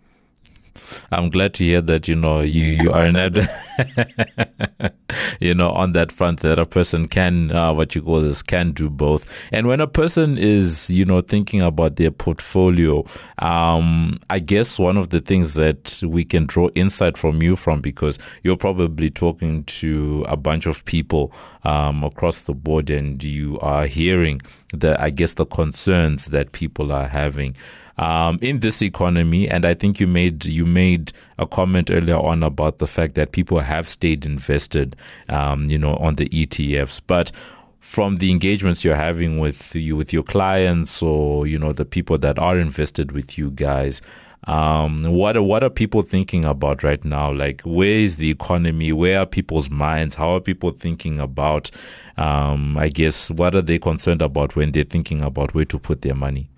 I'm 1.12 1.30
glad 1.30 1.54
to 1.56 1.64
hear 1.64 1.82
that 1.82 2.08
you 2.08 2.16
know 2.16 2.42
you 2.42 2.64
you 2.64 2.92
are 2.92 3.06
an 3.06 3.16
ad- 3.16 3.50
you 5.40 5.54
know 5.54 5.72
on 5.72 5.92
that 5.94 6.12
front 6.12 6.42
that 6.42 6.60
a 6.60 6.66
person 6.66 7.08
can 7.08 7.52
uh, 7.52 7.74
what 7.74 7.96
you 7.96 8.02
call 8.02 8.22
this 8.22 8.42
can 8.42 8.72
do 8.72 8.90
both. 8.90 9.26
And 9.52 9.68
when 9.68 9.80
a 9.80 9.88
person 9.88 10.38
is 10.38 10.90
you 10.90 11.06
know 11.06 11.22
thinking 11.22 11.62
about 11.62 11.96
their 11.98 12.12
portfolio, 12.12 13.06
um, 13.40 14.20
I 14.30 14.40
guess 14.40 14.80
one 14.80 14.98
of 14.98 15.10
the 15.10 15.22
things 15.22 15.54
that 15.56 16.02
we 16.06 16.26
can 16.26 16.46
draw 16.46 16.70
insight 16.76 17.18
from 17.18 17.42
you 17.42 17.56
from 17.56 17.82
because 17.82 18.18
you're 18.44 18.58
probably 18.58 19.10
talking 19.10 19.64
to 19.66 20.26
a 20.28 20.38
bunch 20.38 20.66
of 20.66 20.84
people 20.86 21.32
um, 21.64 22.04
across 22.04 22.44
the 22.44 22.54
board 22.54 22.90
and 22.90 23.24
you 23.24 23.60
are 23.60 23.86
hearing 23.86 24.42
the 24.74 25.02
I 25.02 25.10
guess 25.12 25.34
the 25.34 25.46
concerns 25.46 26.28
that 26.28 26.52
people 26.52 26.92
are 26.92 27.08
having 27.08 27.56
um, 27.98 28.40
in 28.42 28.60
this 28.60 28.82
economy. 28.82 29.50
And 29.50 29.66
I 29.66 29.74
think 29.74 30.00
you 30.00 30.08
made 30.08 30.46
you 30.46 30.66
made 30.66 31.14
a 31.38 31.46
comment 31.46 31.90
earlier 31.92 32.18
on 32.18 32.44
about 32.44 32.80
the 32.80 32.88
fact 32.88 33.16
that 33.16 33.32
people 33.32 33.60
have 33.60 33.88
stayed 33.88 34.26
invested, 34.26 34.96
um, 35.30 35.70
you 35.70 35.78
know, 35.78 35.96
on 35.98 36.16
the 36.16 36.30
ETFs. 36.30 37.02
But 37.06 37.32
from 37.80 38.18
the 38.18 38.32
engagements 38.32 38.84
you're 38.84 38.96
having 38.96 39.40
with 39.40 39.76
you 39.76 39.96
with 39.96 40.14
your 40.14 40.24
clients 40.24 41.04
or 41.04 41.46
you 41.46 41.60
know 41.60 41.74
the 41.74 41.84
people 41.84 42.18
that 42.18 42.40
are 42.40 42.58
invested 42.58 43.12
with 43.12 43.38
you 43.38 43.52
guys 43.52 44.02
um, 44.46 44.98
what 45.04 45.38
are, 45.38 45.44
what 45.44 45.64
are 45.64 45.70
people 45.70 46.02
thinking 46.02 46.44
about 46.46 46.84
right 46.84 47.04
now? 47.06 47.32
Like, 47.32 47.62
where 47.62 47.88
is 47.88 48.18
the 48.18 48.30
economy? 48.30 48.92
Where 48.92 49.20
are 49.20 49.26
people's 49.26 49.70
minds? 49.70 50.16
How 50.16 50.36
are 50.36 50.42
people 50.42 50.72
thinking 50.72 51.20
about? 51.20 51.72
Um, 52.18 52.78
I 52.78 52.90
guess 52.90 53.32
what 53.32 53.56
are 53.56 53.62
they 53.62 53.80
concerned 53.80 54.22
about 54.22 54.56
when 54.56 54.72
they're 54.72 54.84
thinking 54.84 55.22
about 55.22 55.54
where 55.54 55.66
to 55.66 55.80
put 55.80 56.02
their 56.02 56.16
money? 56.16 56.50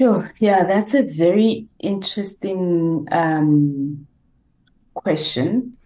Sure. 0.00 0.32
Yeah, 0.38 0.64
that's 0.64 0.94
a 0.94 1.02
very 1.02 1.68
interesting 1.78 3.06
um, 3.12 4.06
question. 4.94 5.76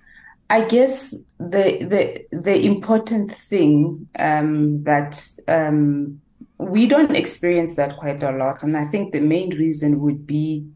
I 0.50 0.64
guess 0.64 1.14
the 1.38 1.84
the 1.84 2.24
the 2.32 2.64
important 2.64 3.32
thing 3.32 4.08
um, 4.18 4.82
that 4.84 5.22
um, 5.46 6.20
we 6.58 6.86
don't 6.86 7.16
experience 7.16 7.74
that 7.76 7.98
quite 7.98 8.22
a 8.22 8.32
lot. 8.32 8.62
And 8.62 8.76
I 8.76 8.86
think 8.86 9.12
the 9.12 9.20
main 9.20 9.50
reason 9.50 10.00
would 10.00 10.26
be 10.26 10.66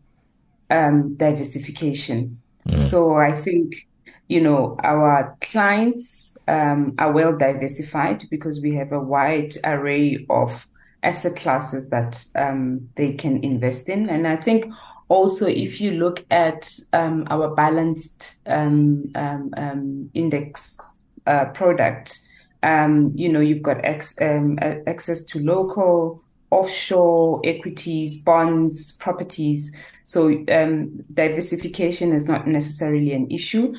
um, 0.71 1.15
diversification. 1.17 2.41
Mm. 2.69 2.77
So 2.77 3.15
I 3.17 3.33
think, 3.33 3.89
you 4.29 4.41
know, 4.41 4.77
our 4.85 5.37
clients 5.41 6.37
um, 6.49 6.95
are 6.99 7.13
well 7.13 7.37
diversified 7.37 8.25
because 8.31 8.61
we 8.61 8.75
have 8.77 8.93
a 8.93 9.01
wide 9.01 9.55
array 9.65 10.25
of 10.31 10.67
asset 11.03 11.37
classes 11.37 11.89
that 11.89 12.25
um, 12.35 12.89
they 12.95 13.13
can 13.15 13.43
invest 13.43 13.89
in. 13.89 14.09
And 14.09 14.27
I 14.27 14.37
think 14.37 14.73
also 15.09 15.47
if 15.47 15.81
you 15.81 15.93
look 15.93 16.25
at 16.31 16.73
um, 16.93 17.27
our 17.31 17.55
balanced 17.55 18.37
um, 18.47 19.11
um, 19.15 20.11
index 20.15 21.03
uh, 21.27 21.47
product, 21.47 22.21
um, 22.63 23.13
you 23.15 23.31
know, 23.31 23.41
you've 23.41 23.63
got 23.63 23.85
ex, 23.85 24.15
um, 24.21 24.59
access 24.87 25.25
to 25.25 25.41
local, 25.41 26.23
offshore 26.51 27.41
equities, 27.45 28.17
bonds, 28.17 28.93
properties. 28.93 29.75
So 30.05 30.45
um, 30.49 31.03
diversification 31.13 32.13
is 32.13 32.27
not 32.27 32.47
necessarily 32.47 33.13
an 33.13 33.31
issue. 33.31 33.75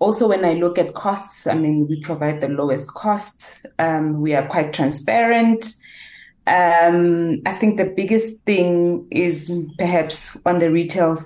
Also, 0.00 0.28
when 0.28 0.44
I 0.44 0.54
look 0.54 0.78
at 0.78 0.94
costs, 0.94 1.46
I 1.46 1.54
mean, 1.54 1.86
we 1.86 2.00
provide 2.00 2.40
the 2.40 2.48
lowest 2.48 2.92
costs. 2.94 3.64
Um, 3.78 4.20
we 4.20 4.34
are 4.34 4.46
quite 4.46 4.72
transparent. 4.72 5.74
Um, 6.46 7.42
I 7.46 7.52
think 7.52 7.78
the 7.78 7.84
biggest 7.84 8.42
thing 8.44 9.06
is 9.10 9.52
perhaps 9.78 10.36
on 10.44 10.58
the 10.58 10.70
retail 10.70 11.16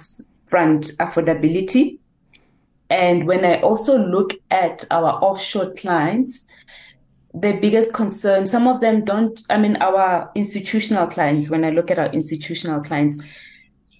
front, 0.46 0.92
affordability. 0.98 1.98
And 2.90 3.26
when 3.26 3.44
I 3.44 3.60
also 3.60 3.96
look 3.96 4.34
at 4.50 4.84
our 4.90 5.12
offshore 5.22 5.72
clients, 5.74 6.44
the 7.32 7.54
biggest 7.54 7.92
concern, 7.92 8.46
some 8.46 8.68
of 8.68 8.80
them 8.80 9.04
don't, 9.04 9.42
I 9.50 9.58
mean, 9.58 9.76
our 9.76 10.30
institutional 10.34 11.06
clients, 11.06 11.50
when 11.50 11.64
I 11.64 11.70
look 11.70 11.90
at 11.90 11.98
our 11.98 12.10
institutional 12.10 12.80
clients, 12.80 13.18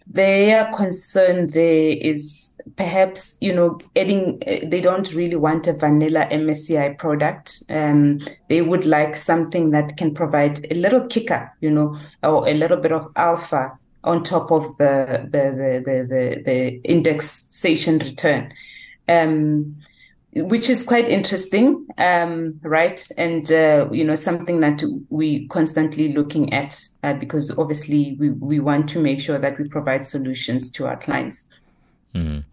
their 0.07 0.70
concern 0.72 1.50
there 1.50 1.96
is 2.00 2.54
perhaps, 2.77 3.37
you 3.40 3.53
know, 3.53 3.79
adding, 3.96 4.38
they 4.40 4.81
don't 4.81 5.12
really 5.12 5.37
want 5.37 5.66
a 5.66 5.72
vanilla 5.72 6.27
MSCI 6.31 6.98
product. 6.98 7.62
Um, 7.68 8.20
they 8.48 8.62
would 8.62 8.85
like 8.85 9.16
something 9.16 9.70
that 9.70 9.96
can 9.96 10.14
provide 10.14 10.66
a 10.70 10.74
little 10.74 11.07
kicker, 11.07 11.53
you 11.61 11.70
know, 11.70 11.98
or 12.22 12.48
a 12.48 12.55
little 12.55 12.79
bit 12.79 12.92
of 12.92 13.11
alpha 13.16 13.79
on 14.03 14.22
top 14.22 14.50
of 14.50 14.64
the, 14.77 15.29
the, 15.31 15.38
the, 15.50 15.83
the, 15.85 16.07
the, 16.09 16.42
the 16.42 16.81
indexation 16.85 17.98
return. 17.98 18.53
Um, 19.09 19.77
which 20.37 20.68
is 20.68 20.83
quite 20.83 21.09
interesting, 21.09 21.87
um, 21.96 22.59
right? 22.62 23.07
And 23.16 23.50
uh, 23.53 23.88
you 23.92 24.03
know 24.05 24.16
something 24.16 24.61
that 24.61 24.83
we 25.09 25.46
constantly 25.48 26.12
looking 26.12 26.53
at 26.53 26.81
uh, 27.05 27.14
because 27.14 27.57
obviously 27.57 28.16
we 28.18 28.31
we 28.31 28.59
want 28.59 28.88
to 28.90 29.00
make 29.00 29.20
sure 29.20 29.38
that 29.38 29.59
we 29.59 29.68
provide 29.68 30.05
solutions 30.05 30.70
to 30.72 30.87
our 30.87 30.96
clients. 30.96 31.46
Mm. 32.14 32.44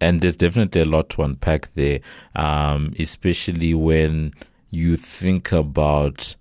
And 0.00 0.20
there's 0.20 0.36
definitely 0.36 0.82
a 0.82 0.86
lot 0.86 1.08
to 1.10 1.22
unpack 1.22 1.72
there, 1.74 2.00
um, 2.36 2.94
especially 2.98 3.74
when 3.74 4.34
you 4.70 4.96
think 4.96 5.52
about. 5.52 6.36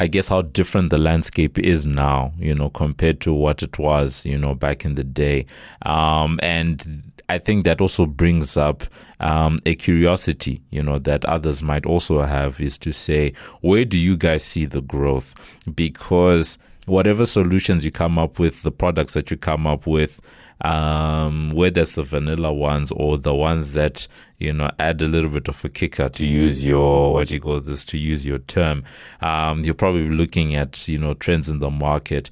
I 0.00 0.08
guess 0.08 0.26
how 0.26 0.42
different 0.42 0.90
the 0.90 0.98
landscape 0.98 1.56
is 1.56 1.86
now, 1.86 2.32
you 2.36 2.52
know, 2.52 2.68
compared 2.68 3.20
to 3.20 3.32
what 3.32 3.62
it 3.62 3.78
was, 3.78 4.26
you 4.26 4.36
know, 4.36 4.52
back 4.52 4.84
in 4.84 4.96
the 4.96 5.04
day. 5.04 5.46
Um, 5.82 6.40
and 6.42 7.12
I 7.28 7.38
think 7.38 7.64
that 7.64 7.80
also 7.80 8.04
brings 8.04 8.56
up 8.56 8.82
um, 9.20 9.56
a 9.64 9.76
curiosity, 9.76 10.60
you 10.70 10.82
know, 10.82 10.98
that 10.98 11.24
others 11.24 11.62
might 11.62 11.86
also 11.86 12.22
have 12.22 12.60
is 12.60 12.76
to 12.78 12.92
say, 12.92 13.32
where 13.60 13.84
do 13.84 13.96
you 13.96 14.16
guys 14.16 14.44
see 14.44 14.66
the 14.66 14.82
growth? 14.82 15.34
Because 15.74 16.58
whatever 16.86 17.24
solutions 17.24 17.84
you 17.84 17.90
come 17.90 18.18
up 18.18 18.38
with, 18.38 18.62
the 18.62 18.72
products 18.72 19.14
that 19.14 19.30
you 19.30 19.36
come 19.36 19.66
up 19.66 19.86
with, 19.86 20.20
um, 20.64 21.50
whether 21.50 21.82
it's 21.82 21.92
the 21.92 22.02
vanilla 22.02 22.52
ones 22.52 22.90
or 22.92 23.18
the 23.18 23.34
ones 23.34 23.72
that 23.74 24.08
you 24.38 24.52
know 24.52 24.70
add 24.78 25.00
a 25.02 25.06
little 25.06 25.30
bit 25.30 25.46
of 25.46 25.64
a 25.64 25.68
kicker 25.68 26.08
to 26.08 26.26
use 26.26 26.64
your 26.64 27.12
what 27.12 27.30
you 27.30 27.38
call 27.38 27.60
this 27.60 27.84
to 27.84 27.98
use 27.98 28.24
your 28.26 28.38
term, 28.38 28.82
um, 29.20 29.60
you're 29.60 29.74
probably 29.74 30.08
looking 30.08 30.54
at 30.54 30.88
you 30.88 30.98
know 30.98 31.14
trends 31.14 31.48
in 31.48 31.58
the 31.58 31.70
market. 31.70 32.30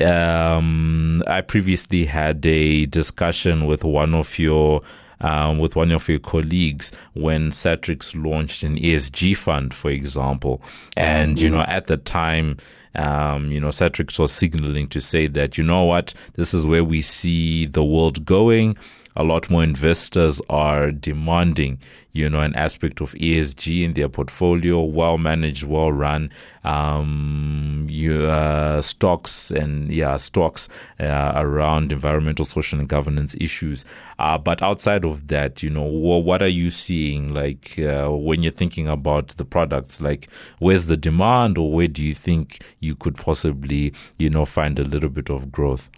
Um, 0.00 1.24
I 1.26 1.40
previously 1.40 2.04
had 2.04 2.46
a 2.46 2.86
discussion 2.86 3.66
with 3.66 3.82
one 3.82 4.14
of 4.14 4.38
your 4.38 4.82
um, 5.22 5.58
with 5.58 5.74
one 5.74 5.90
of 5.90 6.08
your 6.08 6.18
colleagues 6.18 6.92
when 7.14 7.50
Satrix 7.50 8.14
launched 8.14 8.62
an 8.62 8.78
ESG 8.78 9.36
fund, 9.36 9.74
for 9.74 9.90
example. 9.90 10.62
And, 10.96 11.40
you 11.40 11.50
know, 11.50 11.60
at 11.60 11.88
the 11.88 11.98
time, 11.98 12.56
um, 12.94 13.50
you 13.52 13.60
know, 13.60 13.68
Satrix 13.68 14.18
was 14.18 14.32
signaling 14.32 14.88
to 14.88 15.00
say 15.00 15.26
that, 15.28 15.56
you 15.56 15.64
know 15.64 15.84
what, 15.84 16.14
this 16.34 16.52
is 16.52 16.66
where 16.66 16.84
we 16.84 17.02
see 17.02 17.66
the 17.66 17.84
world 17.84 18.24
going 18.24 18.76
a 19.16 19.24
lot 19.24 19.50
more 19.50 19.62
investors 19.62 20.40
are 20.48 20.92
demanding, 20.92 21.78
you 22.12 22.30
know, 22.30 22.40
an 22.40 22.54
aspect 22.54 23.00
of 23.00 23.12
ESG 23.14 23.84
in 23.84 23.94
their 23.94 24.08
portfolio, 24.08 24.82
well 24.82 25.18
managed, 25.18 25.64
well 25.64 25.90
run, 25.90 26.30
um, 26.62 27.86
you, 27.90 28.26
uh, 28.26 28.80
stocks 28.80 29.50
and 29.50 29.90
yeah, 29.90 30.16
stocks 30.16 30.68
uh, 31.00 31.32
around 31.34 31.92
environmental, 31.92 32.44
social, 32.44 32.78
and 32.78 32.88
governance 32.88 33.34
issues. 33.40 33.84
Uh, 34.18 34.38
but 34.38 34.62
outside 34.62 35.04
of 35.04 35.26
that, 35.28 35.62
you 35.62 35.70
know, 35.70 35.82
what 35.82 36.40
are 36.40 36.48
you 36.48 36.70
seeing 36.70 37.34
like 37.34 37.78
uh, 37.78 38.08
when 38.08 38.42
you're 38.42 38.52
thinking 38.52 38.86
about 38.86 39.28
the 39.30 39.44
products? 39.44 40.00
Like, 40.00 40.28
where's 40.60 40.86
the 40.86 40.96
demand, 40.96 41.58
or 41.58 41.72
where 41.72 41.88
do 41.88 42.04
you 42.04 42.14
think 42.14 42.62
you 42.78 42.94
could 42.94 43.16
possibly, 43.16 43.92
you 44.18 44.30
know, 44.30 44.44
find 44.44 44.78
a 44.78 44.84
little 44.84 45.10
bit 45.10 45.30
of 45.30 45.50
growth? 45.50 45.90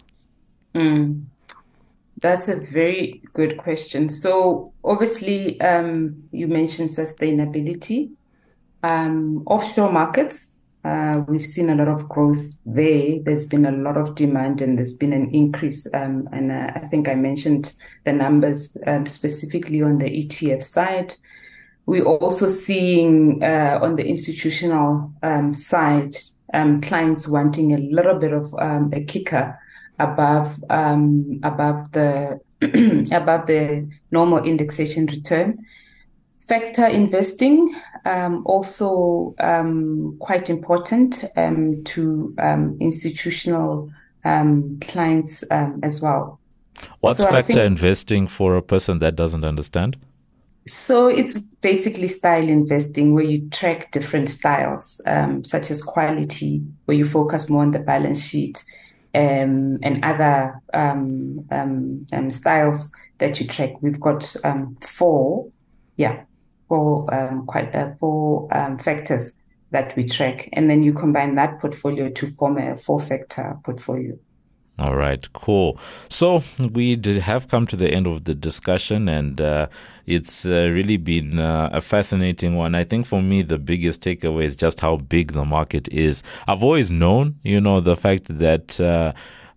Mm. 0.73 1.25
That's 2.21 2.47
a 2.47 2.55
very 2.55 3.21
good 3.33 3.57
question. 3.57 4.09
So 4.09 4.73
obviously, 4.83 5.59
um, 5.61 6.23
you 6.31 6.47
mentioned 6.47 6.89
sustainability. 6.89 8.11
Um, 8.81 9.43
offshore 9.45 9.91
markets, 9.91 10.53
uh, 10.83 11.21
we've 11.27 11.45
seen 11.45 11.69
a 11.69 11.75
lot 11.75 11.87
of 11.87 12.09
growth 12.09 12.57
there. 12.65 13.19
There's 13.23 13.45
been 13.45 13.65
a 13.65 13.71
lot 13.71 13.97
of 13.97 14.15
demand 14.15 14.61
and 14.61 14.77
there's 14.77 14.93
been 14.93 15.13
an 15.13 15.33
increase. 15.33 15.87
Um, 15.93 16.27
and 16.31 16.51
uh, 16.51 16.71
I 16.75 16.79
think 16.87 17.07
I 17.07 17.15
mentioned 17.15 17.73
the 18.03 18.11
numbers 18.11 18.77
um, 18.85 19.05
specifically 19.05 19.81
on 19.81 19.97
the 19.97 20.05
ETF 20.09 20.63
side. 20.63 21.15
We're 21.85 22.05
also 22.05 22.47
seeing 22.47 23.43
uh, 23.43 23.79
on 23.81 23.95
the 23.95 24.05
institutional 24.05 25.11
um, 25.23 25.53
side 25.53 26.15
um, 26.53 26.81
clients 26.81 27.27
wanting 27.27 27.73
a 27.73 27.77
little 27.77 28.19
bit 28.19 28.31
of 28.31 28.53
a 28.53 29.03
kicker 29.05 29.59
above 30.03 30.63
um, 30.69 31.39
above 31.43 31.91
the 31.91 32.39
above 33.11 33.45
the 33.47 33.89
normal 34.11 34.43
indexation 34.43 35.05
return. 35.07 35.65
Factor 36.47 36.85
investing 36.87 37.73
um, 38.05 38.43
also 38.45 39.33
um, 39.39 40.17
quite 40.19 40.49
important 40.49 41.23
um, 41.37 41.83
to 41.85 42.35
um, 42.37 42.77
institutional 42.81 43.89
um, 44.25 44.77
clients 44.81 45.43
as 45.43 46.01
well. 46.01 46.39
What's 46.99 47.19
so 47.19 47.29
factor 47.29 47.53
think, 47.53 47.59
investing 47.59 48.27
for 48.27 48.57
a 48.57 48.61
person 48.61 48.99
that 48.99 49.15
doesn't 49.15 49.45
understand? 49.45 49.97
So 50.67 51.07
it's 51.07 51.39
basically 51.39 52.09
style 52.09 52.47
investing 52.47 53.13
where 53.13 53.23
you 53.23 53.49
track 53.49 53.91
different 53.91 54.27
styles, 54.29 54.99
such 55.43 55.71
as 55.71 55.81
quality, 55.81 56.61
where 56.85 56.97
you 56.97 57.05
focus 57.05 57.49
more 57.49 57.61
on 57.61 57.71
the 57.71 57.79
balance 57.79 58.21
sheet 58.21 58.63
um, 59.13 59.79
and 59.83 60.03
other 60.03 60.61
um, 60.73 61.45
um, 61.51 62.05
um, 62.11 62.31
styles 62.31 62.91
that 63.19 63.39
you 63.39 63.47
track. 63.47 63.81
We've 63.81 63.99
got 63.99 64.35
um, 64.43 64.75
four, 64.81 65.51
yeah, 65.97 66.23
four 66.67 67.05
quite 67.47 67.73
uh, 67.75 67.93
four 67.99 68.47
factors 68.79 69.33
that 69.71 69.95
we 69.95 70.03
track, 70.03 70.49
and 70.53 70.69
then 70.69 70.83
you 70.83 70.93
combine 70.93 71.35
that 71.35 71.59
portfolio 71.59 72.09
to 72.09 72.27
form 72.27 72.57
a 72.57 72.77
four-factor 72.77 73.57
portfolio. 73.63 74.17
All 74.83 74.97
right, 74.97 75.31
cool. 75.31 75.79
So 76.09 76.43
we 76.73 76.99
have 77.21 77.47
come 77.47 77.65
to 77.67 77.77
the 77.77 77.89
end 77.89 78.05
of 78.05 78.25
the 78.25 78.35
discussion, 78.35 79.07
and 79.07 79.39
uh, 79.39 79.67
it's 80.05 80.45
uh, 80.45 80.69
really 80.73 80.97
been 80.97 81.39
uh, 81.39 81.69
a 81.71 81.79
fascinating 81.79 82.55
one. 82.55 82.75
I 82.75 82.83
think 82.83 83.05
for 83.05 83.21
me, 83.21 83.43
the 83.43 83.57
biggest 83.57 84.01
takeaway 84.01 84.43
is 84.43 84.57
just 84.57 84.81
how 84.81 84.97
big 84.97 85.31
the 85.31 85.45
market 85.45 85.87
is. 85.87 86.21
I've 86.49 86.63
always 86.63 86.91
known, 86.91 87.39
you 87.43 87.61
know, 87.61 87.79
the 87.79 87.95
fact 87.95 88.37
that. 88.39 88.77
Uh, 88.77 89.13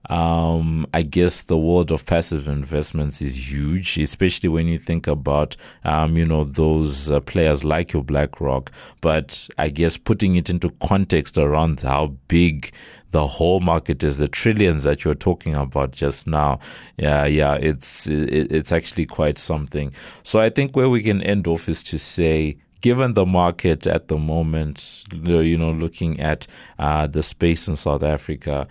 um, 0.09 0.87
I 0.95 1.03
guess 1.03 1.41
the 1.41 1.57
world 1.57 1.91
of 1.91 2.07
passive 2.07 2.47
investments 2.47 3.21
is 3.21 3.51
huge, 3.51 3.99
especially 3.99 4.49
when 4.49 4.69
you 4.69 4.79
think 4.79 5.09
about, 5.09 5.57
um, 5.83 6.17
you 6.17 6.25
know, 6.25 6.45
those 6.45 7.11
uh, 7.11 7.19
players 7.19 7.65
like 7.65 7.93
your 7.93 8.05
BlackRock. 8.05 8.71
But 9.01 9.49
I 9.59 9.69
guess 9.69 9.97
putting 9.97 10.37
it 10.37 10.49
into 10.49 10.71
context 10.81 11.39
around 11.39 11.81
how 11.81 12.15
big 12.29 12.73
the 13.17 13.27
whole 13.27 13.61
market 13.61 14.05
is, 14.05 14.19
the 14.19 14.29
trillions 14.29 14.83
that 14.83 15.03
you're 15.03 15.15
talking 15.15 15.55
about 15.55 15.91
just 15.91 16.27
now. 16.27 16.59
Yeah, 16.99 17.25
yeah, 17.25 17.55
it's 17.55 18.07
it, 18.07 18.53
it's 18.53 18.73
actually 18.73 19.07
quite 19.07 19.39
something. 19.39 19.91
So 20.23 20.39
I 20.39 20.51
think 20.51 20.77
where 20.77 20.91
we 20.91 21.03
can 21.03 21.23
end 21.23 21.47
off 21.47 21.67
is 21.67 21.83
to 21.85 21.99
say 21.99 22.59
given 22.83 23.15
the 23.15 23.25
market 23.25 23.87
at 23.87 24.09
the 24.09 24.19
moment, 24.19 25.05
you 25.11 25.57
know, 25.57 25.73
looking 25.73 26.21
at 26.21 26.47
uh, 26.79 27.07
the 27.07 27.23
space 27.23 27.67
in 27.69 27.77
South 27.77 28.03
Africa, 28.03 28.69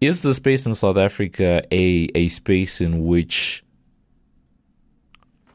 is 0.00 0.22
the 0.22 0.32
space 0.32 0.64
in 0.64 0.74
South 0.74 0.96
Africa 0.96 1.62
a, 1.70 2.08
a 2.14 2.28
space 2.28 2.80
in 2.80 3.04
which 3.04 3.62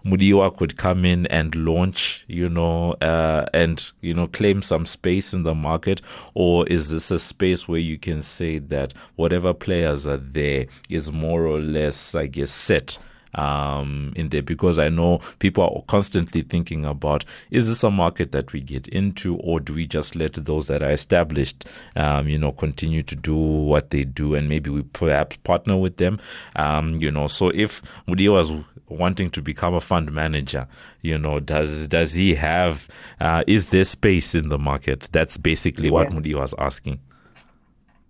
Mudiwa 0.06 0.56
could 0.56 0.78
come 0.78 1.06
in 1.06 1.26
and 1.28 1.56
launch, 1.56 2.26
you 2.28 2.50
know, 2.50 2.94
uh, 3.02 3.46
and 3.54 3.92
you 4.02 4.14
know, 4.14 4.28
claim 4.28 4.62
some 4.62 4.86
space 4.86 5.34
in 5.34 5.44
the 5.44 5.56
market, 5.56 6.02
or 6.34 6.68
is 6.68 6.90
this 6.90 7.10
a 7.12 7.20
space 7.20 7.68
where 7.68 7.80
you 7.80 7.98
can 7.98 8.22
say 8.22 8.60
that 8.60 8.94
whatever 9.16 9.54
players 9.54 10.06
are 10.06 10.18
there 10.18 10.66
is 10.90 11.12
more 11.12 11.46
or 11.46 11.60
less, 11.60 12.16
I 12.16 12.28
guess, 12.28 12.52
set? 12.52 12.98
um, 13.36 14.14
in 14.16 14.30
there 14.30 14.42
because 14.42 14.80
I 14.80 14.90
know 14.90 15.20
people 15.40 15.64
are 15.64 15.84
constantly 15.88 16.42
thinking 16.42 16.86
about 16.86 17.26
is 17.52 17.68
this 17.68 17.84
a 17.84 17.92
market 17.92 18.32
that 18.32 18.54
we 18.54 18.62
get 18.62 18.88
into 18.88 19.38
or 19.38 19.60
do 19.60 19.74
we 19.74 19.88
just 19.88 20.16
let 20.16 20.34
those 20.34 20.68
that 20.68 20.84
are 20.84 20.92
established, 20.92 21.66
um, 21.96 22.28
you 22.28 22.38
know, 22.38 22.52
continue 22.52 23.04
to 23.04 23.16
do 23.16 23.36
what 23.36 23.90
they 23.90 24.04
do 24.04 24.36
and 24.36 24.48
maybe 24.50 24.70
we 24.70 24.84
perhaps 24.84 25.38
partner 25.38 25.78
with 25.78 25.98
them, 25.98 26.20
um, 26.56 26.90
you 26.90 27.12
know. 27.12 27.28
So 27.28 27.50
if 27.50 27.82
Mudi 28.08 28.32
was 28.32 28.52
wanting 28.90 29.30
to 29.32 29.42
become 29.42 29.74
a 29.74 29.82
fund 29.82 30.12
manager, 30.12 30.68
you 31.02 31.18
know, 31.18 31.40
does 31.40 31.88
does 31.88 32.14
he 32.14 32.36
have 32.36 32.88
uh, 33.20 33.44
is 33.48 33.70
there 33.70 33.86
space 33.86 34.36
in 34.36 34.50
the 34.50 34.60
market? 34.60 35.10
That's 35.12 35.38
basically 35.38 35.86
yeah. 35.86 35.94
what 35.94 36.10
Mudi 36.10 36.34
was 36.36 36.54
asking. 36.58 37.00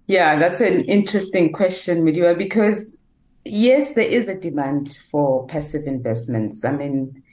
Yeah, 0.07 0.38
that's 0.38 0.59
an 0.59 0.83
interesting 0.86 1.53
question, 1.53 2.03
Mudiwa, 2.03 2.38
because 2.38 2.97
yes, 3.45 3.93
there 3.93 4.07
is 4.07 4.27
a 4.27 4.36
demand 4.36 4.99
for 5.09 5.47
passive 5.47 5.88
investments. 5.88 6.65
I 6.65 6.71
mean, 6.71 7.23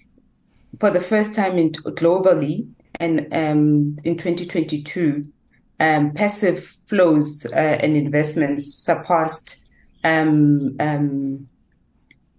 for 0.79 0.91
the 0.91 1.01
first 1.01 1.35
time 1.35 1.59
in 1.59 1.73
globally, 1.73 2.69
and 3.01 3.27
um, 3.33 3.99
in 4.05 4.17
2022, 4.17 5.27
um, 5.81 6.13
passive 6.13 6.65
flows 6.87 7.47
uh, 7.47 7.57
and 7.57 7.97
investments 7.97 8.75
surpassed 8.75 9.65
um, 10.05 10.77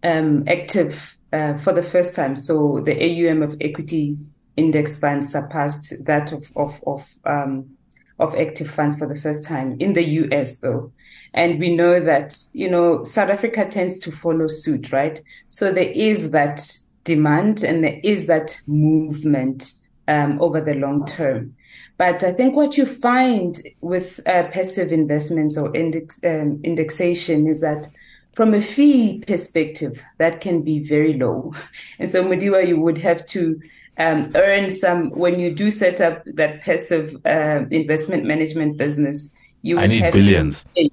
um 0.03 0.43
active 0.47 1.17
uh, 1.33 1.57
for 1.57 1.73
the 1.73 1.83
first 1.83 2.15
time. 2.15 2.35
So 2.35 2.81
the 2.81 2.95
AUM 2.95 3.41
of 3.41 3.55
equity 3.61 4.17
index 4.57 4.97
funds 4.97 5.31
surpassed 5.31 5.93
that 6.05 6.31
of 6.31 6.51
of 6.55 6.81
of, 6.85 7.07
um, 7.25 7.77
of 8.19 8.35
active 8.35 8.69
funds 8.69 8.97
for 8.97 9.07
the 9.07 9.19
first 9.19 9.43
time 9.43 9.77
in 9.79 9.93
the 9.93 10.03
US, 10.03 10.59
though. 10.59 10.91
And 11.33 11.59
we 11.59 11.75
know 11.75 11.99
that 11.99 12.35
you 12.53 12.69
know 12.69 13.03
South 13.03 13.29
Africa 13.29 13.65
tends 13.65 13.99
to 13.99 14.11
follow 14.11 14.47
suit, 14.47 14.91
right? 14.91 15.19
So 15.47 15.71
there 15.71 15.91
is 15.91 16.31
that 16.31 16.61
demand 17.03 17.63
and 17.63 17.83
there 17.83 17.99
is 18.03 18.27
that 18.27 18.59
movement 18.67 19.73
um, 20.07 20.41
over 20.41 20.61
the 20.61 20.75
long 20.75 21.05
term. 21.05 21.55
But 21.97 22.23
I 22.23 22.31
think 22.31 22.55
what 22.55 22.77
you 22.77 22.85
find 22.85 23.61
with 23.81 24.19
uh, 24.25 24.47
passive 24.47 24.91
investments 24.91 25.57
or 25.57 25.75
index, 25.75 26.19
um, 26.23 26.59
indexation 26.63 27.47
is 27.47 27.61
that 27.61 27.87
from 28.33 28.53
a 28.53 28.61
fee 28.61 29.23
perspective, 29.27 30.03
that 30.17 30.41
can 30.41 30.61
be 30.61 30.79
very 30.79 31.13
low. 31.13 31.53
And 31.99 32.09
so, 32.09 32.23
Mudiwa, 32.23 32.67
you 32.67 32.79
would 32.79 32.97
have 32.99 33.25
to 33.27 33.59
um, 33.97 34.31
earn 34.35 34.71
some 34.71 35.11
when 35.11 35.39
you 35.39 35.53
do 35.53 35.69
set 35.69 35.99
up 35.99 36.23
that 36.25 36.61
passive 36.61 37.15
uh, 37.25 37.65
investment 37.69 38.25
management 38.25 38.77
business. 38.77 39.29
You 39.61 39.75
would 39.75 39.83
I 39.83 39.87
need 39.87 40.01
have 40.01 40.13
billions. 40.13 40.63
To 40.63 40.69
pay, 40.75 40.89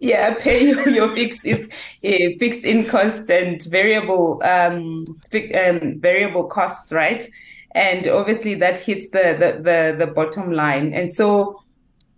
yeah, 0.00 0.34
pay 0.34 0.68
your, 0.68 0.88
your 0.88 1.08
fixed 1.14 1.44
is 1.44 1.62
uh, 1.62 2.36
fixed 2.38 2.64
in 2.64 2.86
cost 2.86 3.30
and 3.30 3.62
variable 3.64 4.40
um, 4.44 5.04
fi- 5.30 5.52
um, 5.52 6.00
variable 6.00 6.44
costs, 6.44 6.92
right? 6.92 7.28
And 7.72 8.06
obviously 8.06 8.54
that 8.56 8.78
hits 8.78 9.08
the, 9.10 9.36
the 9.38 9.62
the 9.62 10.06
the 10.06 10.12
bottom 10.12 10.52
line. 10.52 10.94
And 10.94 11.10
so, 11.10 11.62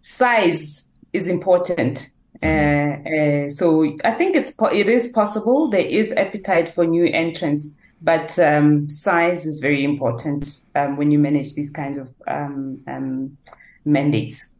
size 0.02 0.84
is 1.12 1.26
important 1.26 2.10
uh, 2.42 2.46
uh, 2.46 3.48
so 3.50 3.96
I 4.04 4.12
think 4.12 4.34
it's 4.34 4.52
it 4.72 4.88
is 4.88 5.08
possible. 5.08 5.68
There 5.68 5.80
is 5.80 6.12
appetite 6.12 6.68
for 6.68 6.86
new 6.86 7.04
entrants, 7.04 7.68
but 8.00 8.38
um, 8.38 8.88
size 8.88 9.44
is 9.44 9.60
very 9.60 9.84
important 9.84 10.60
um, 10.74 10.96
when 10.96 11.10
you 11.10 11.18
manage 11.18 11.54
these 11.54 11.70
kinds 11.70 11.98
of 11.98 12.12
um, 12.26 12.82
um 12.86 13.36
mandates. 13.84 14.54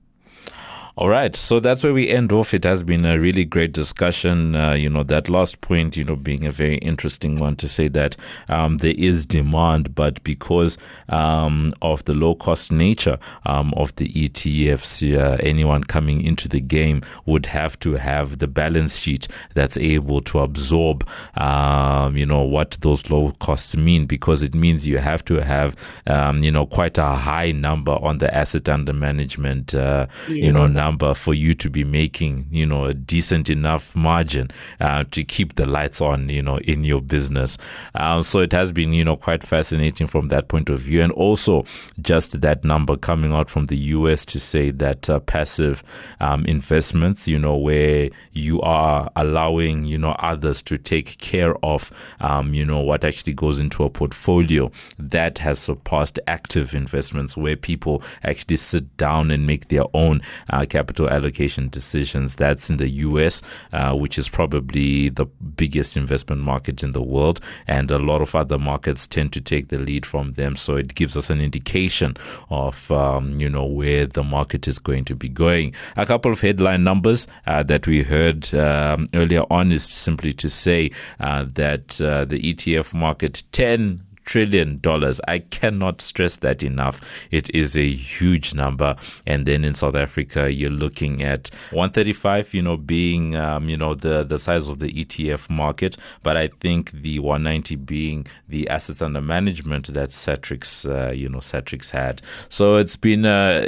All 1.01 1.09
right. 1.09 1.35
So 1.35 1.61
that's 1.61 1.83
where 1.83 1.95
we 1.95 2.11
end 2.11 2.31
off. 2.31 2.53
It 2.53 2.65
has 2.65 2.83
been 2.83 3.07
a 3.07 3.19
really 3.19 3.47
great 3.47 3.73
discussion. 3.73 4.55
Uh, 4.55 4.75
you 4.75 4.91
know, 4.91 5.03
that 5.05 5.31
last 5.31 5.63
point, 5.63 5.97
you 5.97 6.05
know, 6.05 6.15
being 6.15 6.45
a 6.45 6.53
very 6.53 6.77
interesting 6.77 7.39
one 7.39 7.57
to 7.57 7.69
say 7.69 7.89
that 7.89 8.19
um, 8.51 8.77
there 8.77 8.93
is 8.99 9.25
demand, 9.25 9.95
but 9.95 10.23
because 10.25 10.77
um, 11.09 11.73
of 11.81 12.05
the 12.05 12.13
low 12.13 12.35
cost 12.35 12.71
nature 12.71 13.19
um, 13.47 13.73
of 13.79 13.97
the 13.97 14.13
ETFs, 14.13 15.19
uh, 15.19 15.39
anyone 15.41 15.85
coming 15.85 16.21
into 16.21 16.49
the 16.49 16.61
game 16.61 17.01
would 17.25 17.47
have 17.47 17.79
to 17.79 17.95
have 17.95 18.39
the 18.39 18.47
balance 18.47 18.99
sheet 18.99 19.27
that's 19.55 19.79
able 19.79 20.21
to 20.21 20.41
absorb, 20.41 21.09
um, 21.39 22.15
you 22.15 22.27
know, 22.27 22.43
what 22.43 22.73
those 22.83 23.09
low 23.09 23.33
costs 23.41 23.75
mean, 23.75 24.05
because 24.05 24.43
it 24.43 24.55
means 24.55 24.87
you 24.87 24.99
have 24.99 25.25
to 25.25 25.37
have, 25.37 25.77
um, 26.09 26.43
you 26.43 26.51
know, 26.53 26.67
quite 26.67 26.99
a 26.99 27.15
high 27.15 27.53
number 27.53 27.93
on 27.93 28.19
the 28.19 28.33
asset 28.37 28.69
under 28.69 28.93
management, 28.93 29.75
uh, 29.75 30.07
yeah. 30.29 30.35
you 30.35 30.53
know, 30.53 30.67
number 30.91 31.15
for 31.15 31.35
you 31.35 31.55
to 31.55 31.71
be 31.71 31.85
making, 31.85 32.47
you 32.51 32.67
know, 32.67 32.87
a 32.87 32.95
decent 32.95 33.49
enough 33.49 33.95
margin 33.95 34.51
uh, 34.81 35.05
to 35.13 35.23
keep 35.23 35.55
the 35.55 35.65
lights 35.65 36.01
on, 36.01 36.29
you 36.29 36.43
know, 36.43 36.59
in 36.59 36.83
your 36.83 37.01
business. 37.01 37.57
Um, 37.95 38.25
so 38.25 38.41
it 38.41 38.53
has 38.53 38.73
been, 38.73 38.93
you 38.93 39.05
know, 39.05 39.17
quite 39.17 39.45
fascinating 39.45 40.09
from 40.09 40.29
that 40.29 40.49
point 40.49 40.69
of 40.69 40.81
view. 40.81 41.01
And 41.01 41.13
also 41.13 41.65
just 42.03 42.41
that 42.41 42.65
number 42.65 42.97
coming 42.97 43.33
out 43.33 43.49
from 43.49 43.67
the 43.67 43.77
US 43.77 44.25
to 44.27 44.41
say 44.41 44.73
that 44.73 45.09
uh, 45.09 45.21
passive 45.21 45.85
um, 46.19 46.45
investments, 46.47 47.29
you 47.29 47.39
know, 47.39 47.57
where 47.57 48.11
you 48.33 48.61
are 48.63 49.09
allowing, 49.15 49.85
you 49.85 49.97
know, 49.97 50.17
others 50.19 50.61
to 50.63 50.77
take 50.77 51.19
care 51.19 51.55
of, 51.65 51.93
um, 52.19 52.53
you 52.53 52.65
know, 52.65 52.81
what 52.81 53.05
actually 53.05 53.35
goes 53.35 53.61
into 53.61 53.85
a 53.85 53.91
portfolio 53.91 54.73
that 54.99 55.39
has 55.39 55.61
surpassed 55.61 56.19
active 56.27 56.75
investments 56.75 57.37
where 57.37 57.57
people 57.57 58.03
actually 58.25 58.57
sit 58.57 58.97
down 58.97 59.31
and 59.31 59.47
make 59.47 59.69
their 59.69 59.85
own 59.95 60.21
uh, 60.49 60.67
capital 60.71 61.09
allocation 61.11 61.69
decisions. 61.69 62.37
That's 62.37 62.71
in 62.71 62.79
the 62.79 62.89
US, 62.89 63.43
uh, 63.73 63.95
which 63.95 64.17
is 64.17 64.29
probably 64.29 65.11
the 65.11 65.27
biggest 65.27 65.97
investment 65.97 66.41
market 66.43 66.83
in 66.83 66.93
the 66.93 67.03
world. 67.03 67.41
And 67.67 67.91
a 67.91 67.99
lot 67.99 68.23
of 68.23 68.35
other 68.35 68.59
markets 68.59 69.07
tend 69.07 69.33
to 69.35 69.41
take 69.41 69.69
the 69.69 69.79
lead 69.79 70.07
from 70.07 70.33
them. 70.33 70.57
So 70.57 70.77
it 70.77 70.95
gives 70.95 71.17
us 71.17 71.29
an 71.29 71.41
indication 71.41 72.17
of, 72.49 72.91
um, 72.91 73.39
you 73.41 73.51
know, 73.51 73.65
where 73.65 74.07
the 74.07 74.25
market 74.25 74.67
is 74.67 74.79
going 74.79 75.05
to 75.07 75.15
be 75.15 75.29
going. 75.29 75.75
A 75.97 76.07
couple 76.07 76.33
of 76.33 76.41
headline 76.41 76.85
numbers 76.85 77.27
uh, 77.47 77.63
that 77.65 77.87
we 77.87 78.03
heard 78.03 78.53
um, 78.55 79.05
earlier 79.13 79.45
on 79.51 79.73
is 79.73 79.85
simply 79.85 80.33
to 80.35 80.49
say 80.49 80.91
uh, 81.19 81.45
that 81.55 82.01
uh, 82.01 82.25
the 82.25 82.41
ETF 82.41 82.95
market 82.95 83.43
10 83.53 84.03
trillion 84.25 84.79
dollars. 84.79 85.21
I 85.27 85.41
cannot 85.41 86.01
stress 86.01 86.37
that 86.39 86.63
enough. 86.63 87.03
It 87.31 87.55
is 87.55 87.77
a 87.77 87.91
huge 87.91 88.55
number. 88.55 88.97
And 89.27 89.47
then 89.47 89.65
in 89.65 89.75
South 89.75 89.97
Africa, 89.97 90.53
you're 90.53 90.71
looking 90.71 91.23
at 91.23 91.51
135, 91.71 92.55
you 92.55 92.63
know, 92.63 92.77
being 92.77 93.37
um, 93.37 93.69
you 93.69 93.77
know 93.77 93.95
the 93.95 94.25
the 94.25 94.39
size 94.39 94.69
of 94.69 94.79
the 94.79 94.93
ETF 94.93 95.51
market, 95.51 95.97
but 96.23 96.37
I 96.37 96.49
think 96.61 96.93
the 96.93 97.19
190 97.19 97.77
being 97.77 98.27
the 98.49 98.69
assets 98.69 99.03
under 99.03 99.21
management 99.21 99.93
that 99.95 100.11
Satrix, 100.11 100.89
uh, 100.89 101.13
you 101.13 101.29
know, 101.29 101.39
Satrix 101.39 101.91
had. 101.91 102.23
So 102.49 102.77
it's 102.77 102.97
been 102.97 103.25
uh, 103.25 103.67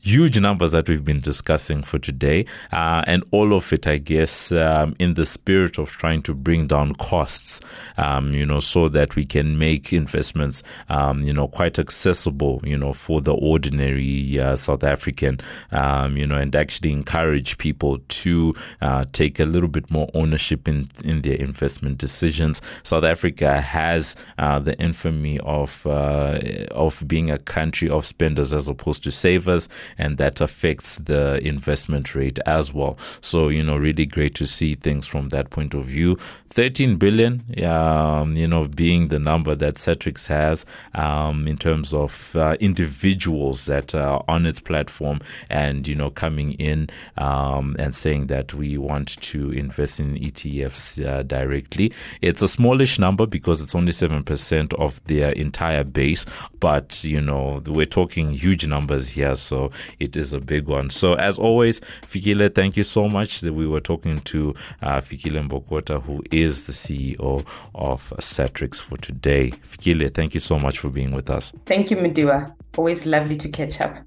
huge 0.00 0.38
numbers 0.40 0.72
that 0.72 0.88
we've 0.88 1.04
been 1.04 1.20
discussing 1.20 1.82
for 1.82 1.98
today, 1.98 2.46
uh, 2.72 3.02
and 3.06 3.24
all 3.30 3.54
of 3.54 3.72
it, 3.72 3.86
I 3.86 3.98
guess, 3.98 4.52
um, 4.52 4.94
in 4.98 5.14
the 5.14 5.26
spirit 5.26 5.78
of 5.78 5.90
trying 5.90 6.22
to 6.22 6.34
bring 6.34 6.66
down 6.66 6.94
costs, 6.96 7.60
um, 7.96 8.32
you 8.32 8.46
know, 8.46 8.60
so 8.60 8.88
that 8.88 9.16
we 9.16 9.24
can 9.24 9.58
make 9.58 9.92
investments, 10.00 10.62
um, 10.88 11.22
you 11.22 11.32
know, 11.32 11.48
quite 11.48 11.78
accessible, 11.78 12.60
you 12.64 12.76
know, 12.76 12.92
for 12.92 13.20
the 13.20 13.34
ordinary 13.34 14.38
uh, 14.40 14.56
South 14.56 14.84
African, 14.84 15.38
um, 15.72 16.16
you 16.16 16.26
know, 16.26 16.36
and 16.36 16.54
actually 16.56 16.92
encourage 16.92 17.58
people 17.58 17.98
to 18.22 18.54
uh, 18.80 19.04
take 19.12 19.38
a 19.38 19.44
little 19.44 19.68
bit 19.68 19.90
more 19.90 20.08
ownership 20.14 20.66
in, 20.66 20.90
in 21.04 21.22
their 21.22 21.36
investment 21.36 21.98
decisions. 21.98 22.60
South 22.82 23.04
Africa 23.04 23.60
has 23.60 24.16
uh, 24.38 24.58
the 24.58 24.78
infamy 24.80 25.38
of 25.40 25.86
uh, 25.86 26.38
of 26.70 27.02
being 27.06 27.30
a 27.30 27.38
country 27.38 27.88
of 27.88 28.06
spenders 28.06 28.52
as 28.52 28.68
opposed 28.68 29.04
to 29.04 29.10
savers, 29.10 29.68
and 29.98 30.18
that 30.18 30.40
affects 30.40 30.96
the 30.96 31.38
investment 31.46 32.14
rate 32.14 32.38
as 32.46 32.72
well. 32.72 32.96
So, 33.20 33.48
you 33.48 33.62
know, 33.62 33.76
really 33.76 34.06
great 34.06 34.34
to 34.36 34.46
see 34.46 34.74
things 34.74 35.06
from 35.06 35.28
that 35.30 35.50
point 35.50 35.74
of 35.74 35.84
view. 35.84 36.16
13 36.50 36.96
billion, 36.96 37.44
um, 37.64 38.36
you 38.36 38.48
know, 38.48 38.66
being 38.66 39.08
the 39.08 39.18
number 39.18 39.54
that 39.54 39.78
Satrix 39.80 40.26
has 40.26 40.66
um, 40.94 41.48
in 41.48 41.56
terms 41.56 41.92
of 41.92 42.34
uh, 42.36 42.56
individuals 42.60 43.66
that 43.66 43.94
are 43.94 44.24
on 44.28 44.46
its 44.46 44.60
platform 44.60 45.20
and, 45.48 45.86
you 45.88 45.94
know, 45.94 46.10
coming 46.10 46.52
in 46.54 46.88
um, 47.16 47.76
and 47.78 47.94
saying 47.94 48.26
that 48.28 48.54
we 48.54 48.76
want 48.78 49.20
to 49.22 49.50
invest 49.52 50.00
in 50.00 50.14
ETFs 50.16 51.04
uh, 51.04 51.22
directly. 51.22 51.92
It's 52.20 52.42
a 52.42 52.48
smallish 52.48 52.98
number 52.98 53.26
because 53.26 53.60
it's 53.60 53.74
only 53.74 53.92
7% 53.92 54.74
of 54.74 55.02
their 55.04 55.32
entire 55.32 55.84
base, 55.84 56.26
but, 56.60 57.02
you 57.04 57.20
know, 57.20 57.62
we're 57.66 57.86
talking 57.86 58.30
huge 58.32 58.66
numbers 58.66 59.08
here, 59.08 59.36
so 59.36 59.70
it 59.98 60.16
is 60.16 60.32
a 60.32 60.40
big 60.40 60.66
one. 60.66 60.90
So, 60.90 61.14
as 61.14 61.38
always, 61.38 61.80
Fikile, 62.02 62.54
thank 62.54 62.76
you 62.76 62.84
so 62.84 63.08
much. 63.08 63.42
We 63.42 63.66
were 63.66 63.80
talking 63.80 64.20
to 64.22 64.54
uh, 64.82 65.00
Fikile 65.00 65.48
Mbhokota, 65.48 66.02
who 66.02 66.22
is 66.30 66.64
the 66.64 66.72
CEO 66.72 67.46
of 67.74 68.12
Satrix 68.18 68.80
for 68.80 68.96
today. 68.98 69.52
Fikile, 69.70 70.12
thank 70.12 70.34
you 70.34 70.40
so 70.40 70.58
much 70.58 70.78
for 70.78 70.90
being 70.90 71.12
with 71.12 71.30
us. 71.30 71.52
Thank 71.66 71.90
you, 71.90 71.96
Mudiwa. 71.96 72.54
Always 72.76 73.06
lovely 73.06 73.36
to 73.36 73.48
catch 73.48 73.80
up. 73.80 73.98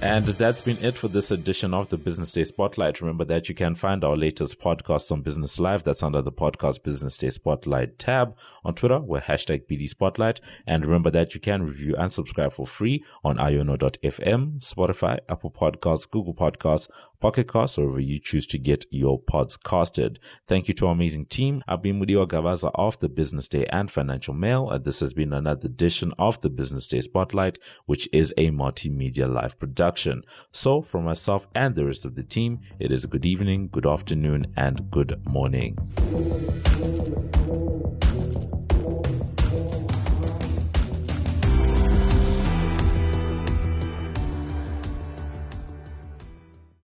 And 0.00 0.24
that's 0.24 0.60
been 0.60 0.78
it 0.80 0.94
for 0.94 1.08
this 1.08 1.30
edition 1.32 1.74
of 1.74 1.88
the 1.88 1.98
Business 1.98 2.32
Day 2.32 2.44
Spotlight. 2.44 3.00
Remember 3.00 3.24
that 3.26 3.48
you 3.48 3.54
can 3.54 3.74
find 3.74 4.02
our 4.02 4.16
latest 4.16 4.58
podcast 4.58 5.12
on 5.12 5.22
Business 5.22 5.58
Live. 5.58 5.82
That's 5.82 6.02
under 6.02 6.22
the 6.22 6.32
podcast 6.32 6.82
Business 6.82 7.18
Day 7.18 7.30
Spotlight 7.30 7.98
tab. 7.98 8.34
On 8.64 8.74
Twitter, 8.74 9.00
we're 9.00 9.20
hashtag 9.20 9.66
BD 9.66 9.88
Spotlight. 9.88 10.40
And 10.66 10.86
remember 10.86 11.10
that 11.10 11.34
you 11.34 11.40
can 11.40 11.64
review 11.64 11.94
and 11.96 12.12
subscribe 12.12 12.52
for 12.52 12.66
free 12.66 13.04
on 13.24 13.36
iono.fm, 13.36 14.60
Spotify, 14.60 15.18
Apple 15.28 15.50
Podcasts, 15.50 16.08
Google 16.08 16.34
Podcasts, 16.34 16.88
Pocket 17.20 17.50
Casts, 17.50 17.78
or 17.78 17.86
wherever 17.86 18.00
you 18.00 18.18
choose 18.18 18.46
to 18.48 18.58
get 18.58 18.84
your 18.90 19.18
pods 19.18 19.56
casted. 19.56 20.18
Thank 20.46 20.68
you 20.68 20.74
to 20.74 20.86
our 20.86 20.92
amazing 20.92 21.26
team. 21.26 21.62
I've 21.66 21.82
been 21.82 22.00
Mudiwa 22.00 22.26
Gavaza 22.28 22.70
of 22.74 22.98
the 23.00 23.08
Business 23.08 23.48
Day 23.48 23.64
and 23.66 23.90
Financial 23.90 24.34
Mail. 24.34 24.68
And 24.70 24.84
this 24.84 25.00
has 25.00 25.14
been 25.14 25.32
another 25.32 25.66
edition 25.66 26.12
of 26.18 26.40
the 26.40 26.50
Business 26.50 26.86
Day 26.88 27.00
Spotlight, 27.00 27.58
which 27.86 28.08
is 28.12 28.34
a 28.36 28.50
multimedia 28.50 29.32
live 29.32 29.58
production 29.58 29.78
production. 29.78 30.22
So, 30.52 30.82
for 30.82 31.00
myself 31.00 31.46
and 31.54 31.74
the 31.74 31.86
rest 31.86 32.04
of 32.04 32.14
the 32.14 32.22
team, 32.22 32.60
it 32.78 32.90
is 32.90 33.04
a 33.04 33.08
good 33.08 33.26
evening, 33.26 33.68
good 33.70 33.86
afternoon, 33.86 34.46
and 34.56 34.90
good 34.90 35.20
morning. 35.26 35.76